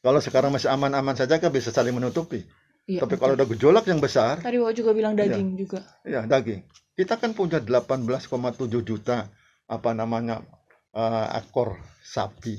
Kalau 0.00 0.22
sekarang 0.22 0.54
masih 0.54 0.70
aman-aman 0.70 1.18
saja 1.18 1.36
kan 1.42 1.50
bisa 1.50 1.74
saling 1.74 1.92
menutupi. 1.92 2.46
Iya, 2.88 3.04
tapi 3.04 3.18
betul. 3.18 3.22
kalau 3.22 3.34
ada 3.36 3.46
gejolak 3.46 3.84
yang 3.86 4.00
besar 4.00 4.40
tadi 4.40 4.56
bapak 4.56 4.74
juga 4.74 4.90
bilang 4.96 5.12
Iya. 5.18 5.34
daging 5.34 5.48
juga. 5.58 5.82
Ya 6.06 6.24
daging. 6.24 6.62
Kita 6.96 7.18
kan 7.20 7.34
punya 7.36 7.58
18,7 7.60 8.80
juta 8.86 9.28
apa 9.70 9.90
namanya 9.94 10.42
eh, 10.90 11.26
ekor 11.38 11.78
sapi. 12.02 12.58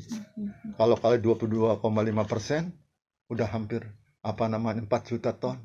Kalau 0.79 0.95
kali 0.95 1.19
22,5 1.19 2.23
persen, 2.23 2.71
udah 3.27 3.47
hampir 3.51 3.83
apa 4.23 4.47
namanya 4.47 4.79
4 4.87 5.01
juta 5.11 5.35
ton. 5.35 5.59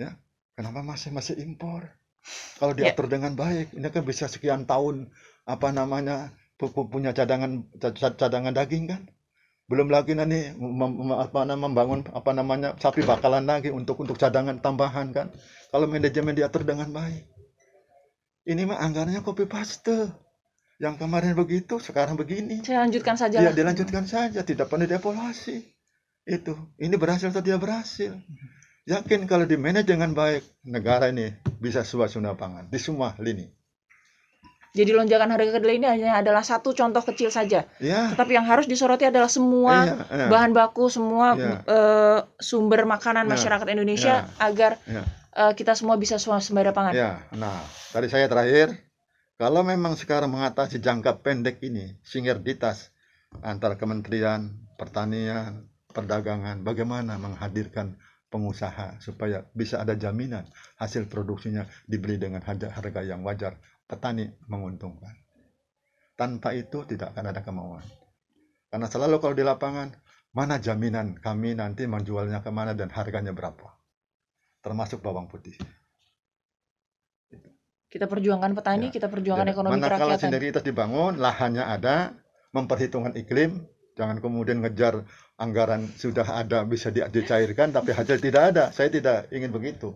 Ya, 0.00 0.16
kenapa 0.56 0.80
masih 0.80 1.12
masih 1.12 1.36
impor? 1.44 1.84
Kalau 2.56 2.72
Ya. 2.72 2.88
diatur 2.88 3.10
dengan 3.12 3.36
baik, 3.36 3.76
ini 3.76 3.88
kan 3.92 4.06
bisa 4.08 4.30
sekian 4.30 4.64
tahun 4.64 5.12
apa 5.44 5.68
namanya 5.74 6.32
pu- 6.56 6.70
pu- 6.72 6.88
punya 6.88 7.10
cadangan 7.12 7.66
ca- 7.76 7.92
ca- 7.92 8.16
cadangan 8.16 8.54
daging 8.54 8.88
kan? 8.88 9.02
Belum 9.66 9.90
lagi 9.90 10.14
nanti 10.16 10.54
mem- 10.56 11.12
apa 11.16 11.44
namanya 11.44 11.60
membangun 11.68 12.00
apa 12.14 12.30
namanya 12.32 12.68
sapi 12.78 13.02
bakalan 13.04 13.44
lagi 13.44 13.68
untuk 13.74 13.98
untuk 14.00 14.16
cadangan 14.16 14.62
tambahan 14.62 15.10
kan? 15.12 15.28
Kalau 15.74 15.86
manajemen 15.90 16.32
diatur 16.38 16.62
dengan 16.64 16.88
baik. 16.94 17.26
Ini 18.42 18.62
mah 18.66 18.78
anggarannya 18.82 19.22
copy 19.22 19.46
paste. 19.46 20.10
Yang 20.82 20.98
kemarin 20.98 21.38
begitu, 21.38 21.78
sekarang 21.78 22.18
begini. 22.18 22.66
Saya 22.66 22.82
lanjutkan 22.82 23.14
saja 23.14 23.38
Ya 23.38 23.54
dilanjutkan 23.54 24.02
saja, 24.02 24.42
tidak 24.42 24.66
perlu 24.66 24.90
dievaluasi. 24.90 25.62
Itu, 26.26 26.58
ini 26.82 26.98
berhasil 26.98 27.30
atau 27.30 27.38
tidak 27.38 27.62
berhasil. 27.62 28.18
Yakin 28.90 29.30
kalau 29.30 29.46
di 29.46 29.54
manage 29.54 29.86
dengan 29.94 30.10
baik, 30.10 30.42
negara 30.66 31.06
ini 31.14 31.30
bisa 31.62 31.86
suasana 31.86 32.34
pangan 32.34 32.66
di 32.66 32.82
semua 32.82 33.14
lini. 33.22 33.46
Jadi 34.74 34.90
lonjakan 34.90 35.30
harga 35.36 35.60
kedelai 35.60 35.76
ini 35.78 35.86
hanya 35.86 36.18
adalah 36.18 36.42
satu 36.42 36.74
contoh 36.74 37.04
kecil 37.04 37.30
saja. 37.30 37.68
Ya, 37.78 38.10
Tetapi 38.10 38.32
yang 38.34 38.48
harus 38.48 38.66
disoroti 38.66 39.04
adalah 39.06 39.28
semua 39.30 39.84
iya, 39.86 39.94
iya, 40.10 40.26
bahan 40.32 40.50
baku, 40.50 40.88
semua 40.90 41.36
Iya. 41.38 41.56
eh, 41.62 42.18
sumber 42.42 42.88
makanan 42.88 43.28
Iya. 43.28 43.32
masyarakat 43.36 43.66
Indonesia 43.70 44.26
agar 44.40 44.80
iya. 44.88 45.04
eh, 45.30 45.52
kita 45.54 45.76
semua 45.78 45.94
bisa 46.00 46.18
swasembada 46.18 46.72
pangan. 46.74 46.96
ya. 46.96 47.20
Nah, 47.36 47.60
tadi 47.92 48.08
saya 48.08 48.26
terakhir, 48.32 48.72
kalau 49.42 49.66
memang 49.66 49.98
sekarang 49.98 50.30
mengatasi 50.30 50.78
jangka 50.78 51.18
pendek 51.18 51.58
ini, 51.66 51.98
sinergitas 52.06 52.94
antara 53.42 53.74
Kementerian 53.74 54.54
Pertanian, 54.78 55.66
Perdagangan, 55.90 56.62
bagaimana 56.62 57.18
menghadirkan 57.18 57.98
pengusaha 58.30 59.02
supaya 59.02 59.42
bisa 59.50 59.82
ada 59.82 59.98
jaminan 59.98 60.46
hasil 60.78 61.10
produksinya 61.10 61.66
dibeli 61.90 62.22
dengan 62.22 62.38
harga, 62.46 63.02
yang 63.02 63.26
wajar, 63.26 63.58
petani 63.90 64.30
menguntungkan. 64.46 65.10
Tanpa 66.14 66.54
itu 66.54 66.86
tidak 66.86 67.10
akan 67.10 67.34
ada 67.34 67.42
kemauan. 67.42 67.82
Karena 68.70 68.86
selalu 68.86 69.18
kalau 69.18 69.34
di 69.34 69.42
lapangan, 69.42 69.90
mana 70.30 70.62
jaminan 70.62 71.18
kami 71.18 71.58
nanti 71.58 71.90
menjualnya 71.90 72.46
ke 72.46 72.54
mana 72.54 72.78
dan 72.78 72.94
harganya 72.94 73.34
berapa. 73.34 73.74
Termasuk 74.62 75.02
bawang 75.02 75.26
putih. 75.26 75.58
Kita 77.92 78.08
perjuangkan 78.08 78.56
petani, 78.56 78.88
Ya. 78.88 78.94
kita 78.96 79.12
perjuangkan 79.12 79.44
Dan 79.44 79.52
ekonomi 79.52 79.76
manakala 79.76 80.16
kerakyatan. 80.16 80.24
sinergitas 80.32 80.62
dibangun, 80.64 81.20
lahannya 81.20 81.60
ada, 81.60 82.16
memperhitungkan 82.56 83.12
iklim, 83.20 83.68
jangan 84.00 84.16
kemudian 84.24 84.64
ngejar 84.64 85.04
anggaran 85.36 85.92
sudah 86.00 86.24
ada 86.24 86.64
bisa 86.64 86.88
di- 86.88 87.04
dicairkan, 87.04 87.68
tapi 87.76 87.92
hasil 87.92 88.16
tidak 88.16 88.56
ada. 88.56 88.64
Saya 88.72 88.88
tidak 88.88 89.28
ingin 89.28 89.52
begitu. 89.52 89.92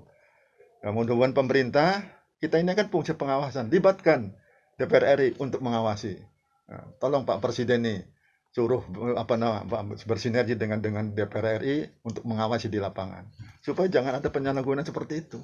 Nah, 0.84 0.92
mudah-mudahan 0.92 1.32
pemerintah 1.32 2.04
kita 2.36 2.60
ini 2.60 2.76
kan 2.76 2.92
fungsi 2.92 3.16
pengawasan, 3.16 3.72
libatkan 3.72 4.36
DPR 4.76 5.16
RI 5.16 5.40
untuk 5.40 5.64
mengawasi. 5.64 6.20
Nah, 6.68 6.84
tolong 7.00 7.24
Pak 7.24 7.40
Presiden 7.40 7.80
nih 7.80 8.04
suruh 8.52 8.84
apa 9.16 9.40
nama 9.40 9.64
Pak, 9.64 10.04
bersinergi 10.04 10.52
dengan 10.52 10.84
dengan 10.84 11.16
DPR 11.16 11.64
RI 11.64 12.04
untuk 12.04 12.28
mengawasi 12.28 12.68
di 12.68 12.76
lapangan 12.76 13.24
supaya 13.64 13.88
jangan 13.88 14.20
ada 14.20 14.28
penyalahgunaan 14.28 14.84
seperti 14.84 15.24
itu. 15.24 15.40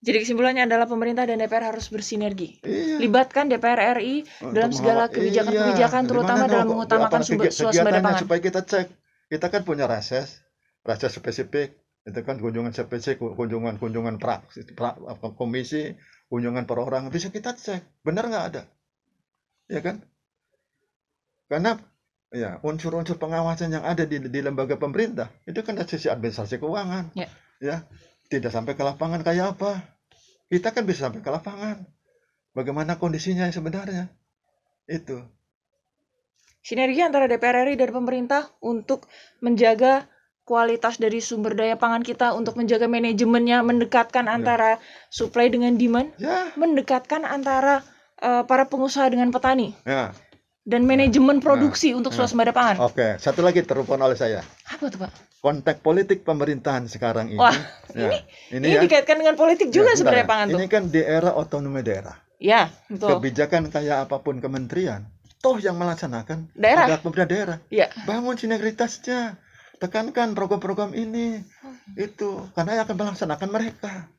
Jadi 0.00 0.16
kesimpulannya 0.24 0.64
adalah 0.64 0.88
pemerintah 0.88 1.28
dan 1.28 1.36
DPR 1.36 1.76
harus 1.76 1.92
bersinergi. 1.92 2.56
Iya. 2.64 2.96
Libatkan 2.96 3.52
DPR 3.52 4.00
RI 4.00 4.24
dalam 4.40 4.72
segala 4.72 5.12
kebijakan-kebijakan, 5.12 6.02
Iya, 6.04 6.08
terutama 6.08 6.44
dalam 6.48 6.66
mengutamakan 6.72 7.20
sumber 7.20 7.52
swasembada 7.52 8.00
pangan. 8.00 8.20
supaya 8.24 8.40
kita 8.40 8.64
cek 8.64 8.88
kita 9.28 9.46
kan 9.46 9.62
punya 9.62 9.84
reses 9.84 10.40
reses 10.82 11.12
spesifik 11.12 11.76
itu 12.02 12.20
kan 12.24 12.40
kunjungan 12.40 12.72
spesifik 12.72 13.20
kunjungan 13.36 13.76
kunjungan 13.76 14.16
pra, 14.16 14.40
pra- 14.72 14.96
apa, 14.96 15.36
komisi 15.36 15.92
kunjungan 16.26 16.64
per 16.64 16.80
orang 16.80 17.12
bisa 17.12 17.28
kita 17.28 17.52
cek 17.52 18.00
benar 18.00 18.24
nggak 18.26 18.44
ada 18.56 18.62
ya 19.68 19.84
kan 19.84 20.00
karena 21.46 21.76
ya 22.30 22.58
unsur-unsur 22.62 23.18
pengawasan 23.18 23.74
yang 23.74 23.84
ada 23.84 24.02
di, 24.02 24.16
di 24.16 24.40
lembaga 24.40 24.74
pemerintah 24.74 25.28
itu 25.44 25.60
kan 25.60 25.76
dari 25.76 25.86
sisi 25.86 26.08
administrasi 26.08 26.56
keuangan 26.56 27.12
Ya. 27.12 27.28
ya 27.60 27.76
tidak 28.30 28.54
sampai 28.54 28.78
ke 28.78 28.82
lapangan 28.86 29.26
kayak 29.26 29.58
apa? 29.58 29.82
Kita 30.46 30.70
kan 30.70 30.86
bisa 30.86 31.10
sampai 31.10 31.20
ke 31.20 31.30
lapangan. 31.30 31.82
Bagaimana 32.54 32.96
kondisinya 32.96 33.50
yang 33.50 33.54
sebenarnya? 33.54 34.06
Itu. 34.86 35.26
Sinergi 36.62 37.02
antara 37.02 37.26
DPR 37.26 37.66
RI 37.66 37.74
dan 37.74 37.90
pemerintah 37.90 38.54
untuk 38.62 39.10
menjaga 39.42 40.06
kualitas 40.46 40.98
dari 40.98 41.22
sumber 41.22 41.54
daya 41.54 41.78
pangan 41.78 42.02
kita, 42.02 42.34
untuk 42.34 42.58
menjaga 42.58 42.90
manajemennya, 42.90 43.62
mendekatkan 43.62 44.26
Ya. 44.26 44.34
antara 44.34 44.70
supply 45.10 45.46
dengan 45.46 45.78
demand, 45.78 46.10
ya. 46.18 46.50
mendekatkan 46.58 47.22
antara 47.22 47.86
eh, 48.18 48.42
para 48.44 48.66
pengusaha 48.66 49.06
dengan 49.08 49.30
petani, 49.30 49.72
ya 49.86 50.10
dan 50.62 50.84
manajemen 50.84 51.40
produksi 51.40 51.96
untuk 51.96 52.12
Ya. 52.12 52.22
swasembada 52.22 52.52
pangan. 52.52 52.76
Oke, 52.84 53.16
satu 53.16 53.40
lagi 53.40 53.64
terupon 53.64 53.96
oleh 53.98 54.14
saya. 54.14 54.44
Apa 54.68 54.88
tuh 54.88 55.00
Pak? 55.02 55.10
Konteks 55.40 55.80
politik 55.80 56.20
pemerintahan 56.20 56.84
sekarang 56.84 57.32
ini. 57.32 57.40
Wah, 57.40 57.56
ya, 57.96 58.20
ini, 58.52 58.68
Ini 58.68 58.76
ya, 58.76 58.80
dikaitkan 58.84 59.16
dengan 59.16 59.40
politik 59.40 59.72
ya, 59.72 59.80
juga 59.80 59.96
bentar 59.96 59.98
sebenarnya 60.04 60.26
ya. 60.26 60.30
pangan 60.30 60.46
tuh. 60.46 60.58
Ini 60.60 60.66
kan 60.68 60.82
di 60.92 61.00
era 61.00 61.30
otonomi 61.32 61.80
daerah. 61.80 62.16
Ya, 62.36 62.68
betul. 62.88 63.08
Kebijakan 63.16 63.62
kayak 63.68 64.08
apa 64.08 64.16
pun 64.20 64.40
kementerian, 64.40 65.08
toh 65.40 65.56
yang 65.56 65.76
melaksanakan 65.76 66.52
Daerah. 66.52 66.88
adalah 66.88 67.00
pemerintah 67.00 67.28
daerah. 67.28 67.58
Ya. 67.68 67.88
Bangun 68.04 68.36
sinergitasnya. 68.36 69.36
Tekankan 69.80 70.36
program-program 70.36 70.92
ini. 70.92 71.40
Oh. 71.64 71.72
Itu 71.96 72.52
karena 72.52 72.76
yang 72.76 72.84
akan 72.84 72.96
melaksanakan 73.00 73.48
mereka. 73.48 74.12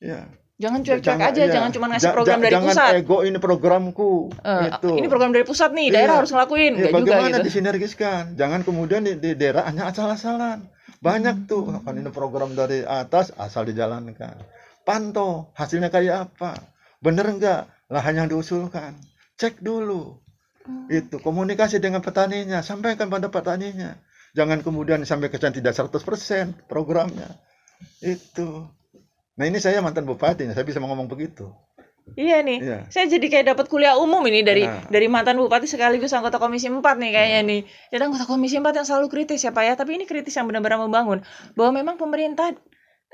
Ya. 0.00 0.24
Jangan 0.54 0.86
cuek-cuek 0.86 1.02
Jangan- 1.18 1.30
aja, 1.34 1.42
iya. 1.42 1.50
jangan 1.50 1.70
cuma 1.74 1.86
ngasih 1.90 2.10
program 2.14 2.38
ja- 2.38 2.44
dari 2.46 2.54
jangan 2.54 2.70
pusat. 2.70 2.90
ego 2.94 3.18
ini 3.20 3.38
programku. 3.38 4.12
Eh, 4.38 4.62
itu. 4.70 4.90
Ini 5.02 5.06
program 5.10 5.30
dari 5.34 5.42
pusat 5.42 5.70
nih, 5.74 5.88
daerah 5.90 6.14
Iya. 6.14 6.18
harus 6.22 6.30
ngelakuin. 6.30 6.62
Ya, 6.62 6.78
Enggak 6.78 6.92
juga 6.94 6.98
bagaimana 7.10 7.34
gitu. 7.34 7.46
disinergiskan? 7.50 8.22
Jangan 8.34 8.60
kemudian 8.62 9.02
di, 9.02 9.12
di 9.18 9.30
daerah 9.34 9.66
hanya 9.66 9.90
asal-asalan. 9.90 10.70
Banyak 11.02 11.36
tuh 11.44 11.68
Hmm. 11.68 11.82
kan 11.82 11.94
ini 11.94 12.08
program 12.08 12.54
dari 12.54 12.80
atas 12.80 13.34
asal 13.34 13.66
dijalankan. 13.66 14.38
Pantau 14.82 15.50
hasilnya 15.52 15.90
kayak 15.90 16.30
apa? 16.30 16.54
Bener 16.98 17.26
enggak 17.26 17.60
lahan 17.88 18.14
yang 18.14 18.28
diusulkan? 18.28 18.94
Cek 19.34 19.58
dulu. 19.58 20.22
Hmm. 20.62 20.86
Itu 20.86 21.18
komunikasi 21.18 21.76
dengan 21.76 21.98
petaninya, 21.98 22.62
sampaikan 22.62 23.10
pada 23.10 23.26
petaninya. 23.26 23.98
Jangan 24.32 24.62
kemudian 24.62 25.02
sampai 25.02 25.28
kesan 25.28 25.50
tidak 25.52 25.74
100% 25.74 26.62
programnya. 26.64 27.42
Itu. 28.00 28.70
Nah 29.34 29.44
ini 29.50 29.58
saya 29.58 29.82
mantan 29.82 30.06
bupati, 30.06 30.46
saya 30.54 30.62
bisa 30.62 30.78
ngomong 30.78 31.10
begitu. 31.10 31.50
Iya 32.14 32.44
nih. 32.44 32.58
Iya. 32.60 32.78
Saya 32.92 33.08
jadi 33.08 33.26
kayak 33.32 33.56
dapat 33.56 33.66
kuliah 33.72 33.96
umum 33.96 34.20
ini 34.28 34.44
dari 34.44 34.68
Nah. 34.68 34.84
dari 34.92 35.08
mantan 35.08 35.40
bupati 35.40 35.64
sekaligus 35.64 36.12
anggota 36.12 36.36
komisi 36.36 36.68
4 36.68 37.00
nih 37.00 37.10
kayaknya 37.16 37.40
nih. 37.48 37.60
Dan 37.90 38.12
anggota 38.12 38.28
komisi 38.28 38.60
4 38.60 38.76
yang 38.76 38.86
selalu 38.86 39.08
kritis 39.08 39.40
ya 39.40 39.56
Pak 39.56 39.64
ya, 39.64 39.72
tapi 39.74 39.96
ini 39.96 40.04
kritis 40.04 40.36
yang 40.36 40.44
benar-benar 40.44 40.78
membangun 40.84 41.24
bahwa 41.56 41.70
memang 41.80 41.96
pemerintah 41.96 42.52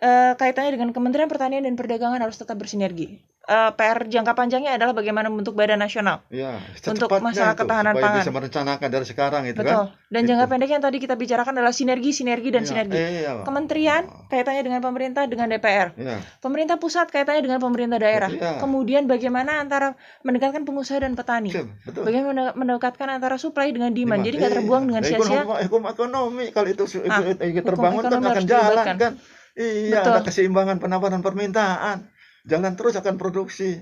eh, 0.01 0.33
kaitannya 0.35 0.73
dengan 0.73 0.91
Kementerian 0.91 1.29
Pertanian 1.29 1.63
dan 1.63 1.75
Perdagangan 1.75 2.19
harus 2.19 2.35
tetap 2.35 2.57
bersinergi. 2.57 3.21
Eh, 3.43 3.71
PR 3.73 4.07
jangka 4.07 4.33
panjangnya 4.33 4.73
adalah 4.73 4.93
bagaimana 4.93 5.27
membentuk 5.27 5.53
badan 5.53 5.77
nasional. 5.77 6.23
Ya, 6.29 6.61
Untuk 6.87 7.11
masalah 7.11 7.53
itu, 7.53 7.61
ketahanan 7.61 7.93
supaya 7.93 8.05
pangan. 8.07 8.21
bisa 8.21 8.31
merencanakan 8.31 8.89
dari 8.89 9.05
sekarang 9.05 9.43
itu 9.45 9.59
Betul. 9.59 9.91
kan. 9.91 10.07
Dan 10.07 10.21
Itu. 10.21 10.29
jangka 10.31 10.45
pendeknya 10.47 10.77
yang 10.77 10.85
tadi 10.85 10.99
kita 10.99 11.15
bicarakan 11.15 11.53
adalah 11.55 11.75
sinergi, 11.75 12.11
sinergi 12.13 12.49
dan 12.49 12.63
Iya, 12.63 12.69
sinergi. 12.69 12.97
iya. 12.97 13.33
Kementerian 13.43 14.03
kaitannya 14.29 14.63
dengan 14.63 14.81
pemerintah 14.81 15.23
dengan 15.27 15.47
DPR. 15.49 15.89
Iya. 15.93 16.17
Pemerintah 16.39 16.77
pusat 16.77 17.09
kaitannya 17.09 17.43
dengan 17.43 17.59
pemerintah 17.59 17.99
daerah. 17.99 18.31
Iya. 18.31 18.57
Kemudian 18.57 19.05
bagaimana 19.05 19.59
antara 19.59 19.99
mendekatkan 20.21 20.63
pengusaha 20.63 21.01
dan 21.01 21.13
petani. 21.13 21.51
Betul, 21.51 21.67
betul. 21.83 22.03
Bagaimana 22.07 22.41
mendekatkan 22.55 23.09
antara 23.11 23.35
supply 23.35 23.69
dengan 23.69 23.91
demand. 23.91 24.21
Demand. 24.21 24.23
Jadi 24.23 24.37
nggak 24.39 24.53
terbuang 24.55 24.83
Iya. 24.83 24.89
dengan 24.89 25.03
Nah, 25.03 25.11
sia-sia. 25.11 25.43
Hukum 25.67 25.83
ekonomi 25.85 26.45
kalau 26.53 26.69
itu, 26.69 26.85
itu, 26.87 26.99
Ah, 27.05 27.19
itu, 27.21 27.35
hukum 27.35 27.67
terbangun 27.67 27.99
kan 27.99 28.11
ekonomi 28.13 28.27
akan 28.31 28.45
jalan 28.45 28.63
dilibatkan. 28.63 28.97
kan. 28.97 29.13
Iya, 29.61 30.01
Betul. 30.01 30.11
ada 30.11 30.21
keseimbangan 30.25 30.77
penawaran 30.79 31.21
permintaan. 31.21 32.09
Jalan 32.43 32.73
terus 32.73 32.97
akan 32.97 33.15
produksi. 33.15 33.77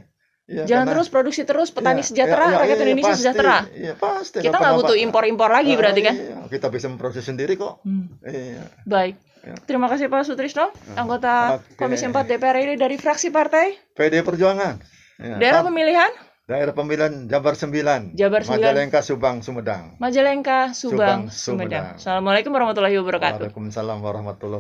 Ya, 0.45 0.65
Jangan 0.65 0.83
karena- 0.83 0.93
terus 0.97 1.09
produksi 1.09 1.43
terus, 1.45 1.69
petani 1.69 2.01
Iya, 2.01 2.09
sejahtera, 2.09 2.41
iya, 2.41 2.49
iya, 2.49 2.59
rakyat 2.59 2.75
iya, 2.75 2.83
Indonesia 2.83 3.07
pasti. 3.07 3.21
sejahtera. 3.21 3.57
Iya, 3.71 3.93
pasti. 3.95 4.39
Kita 4.41 4.57
nggak 4.57 4.75
butuh 4.75 4.97
impor-impor 4.99 5.51
lagi 5.53 5.73
Ah, 5.73 5.77
berarti 5.77 6.01
kan? 6.01 6.15
Iya, 6.17 6.37
kita 6.49 6.67
bisa 6.67 6.87
memproses 6.89 7.23
sendiri 7.23 7.55
kok. 7.55 7.85
Hmm, 7.85 8.17
Iya. 8.21 8.65
Baik. 8.83 9.15
Ya. 9.39 9.55
Terima 9.63 9.87
kasih 9.87 10.09
Pak 10.09 10.25
Sutrisno, 10.25 10.73
anggota 10.95 11.61
Oke. 11.61 11.77
Komisi 11.77 12.05
4 12.05 12.27
DPR 12.27 12.59
ini 12.59 12.75
dari 12.75 12.97
fraksi 12.97 13.29
partai. 13.29 13.77
PD 13.93 14.21
Perjuangan. 14.21 14.81
Ya, 15.17 15.37
Daerah 15.37 15.63
pemilihan 15.63 16.11
daerah 16.45 16.73
pemilihan 16.73 17.29
Jabar 17.29 17.53
9. 17.53 18.17
Jabar 18.17 18.41
9. 18.41 18.57
Majalengka, 18.57 19.05
Subang, 19.05 19.45
Sumedang. 19.45 20.01
Majalengka, 20.01 20.73
Subang, 20.73 20.73
Subang, 20.73 21.21
Sumedang. 21.29 21.29
Sumedang. 21.29 21.87
Assalamualaikum 22.01 22.51
warahmatullahi 22.51 22.97
wabarakatuh. 22.97 23.53
Waalaikumsalam 23.53 24.01
warahmatullahi 24.01 24.57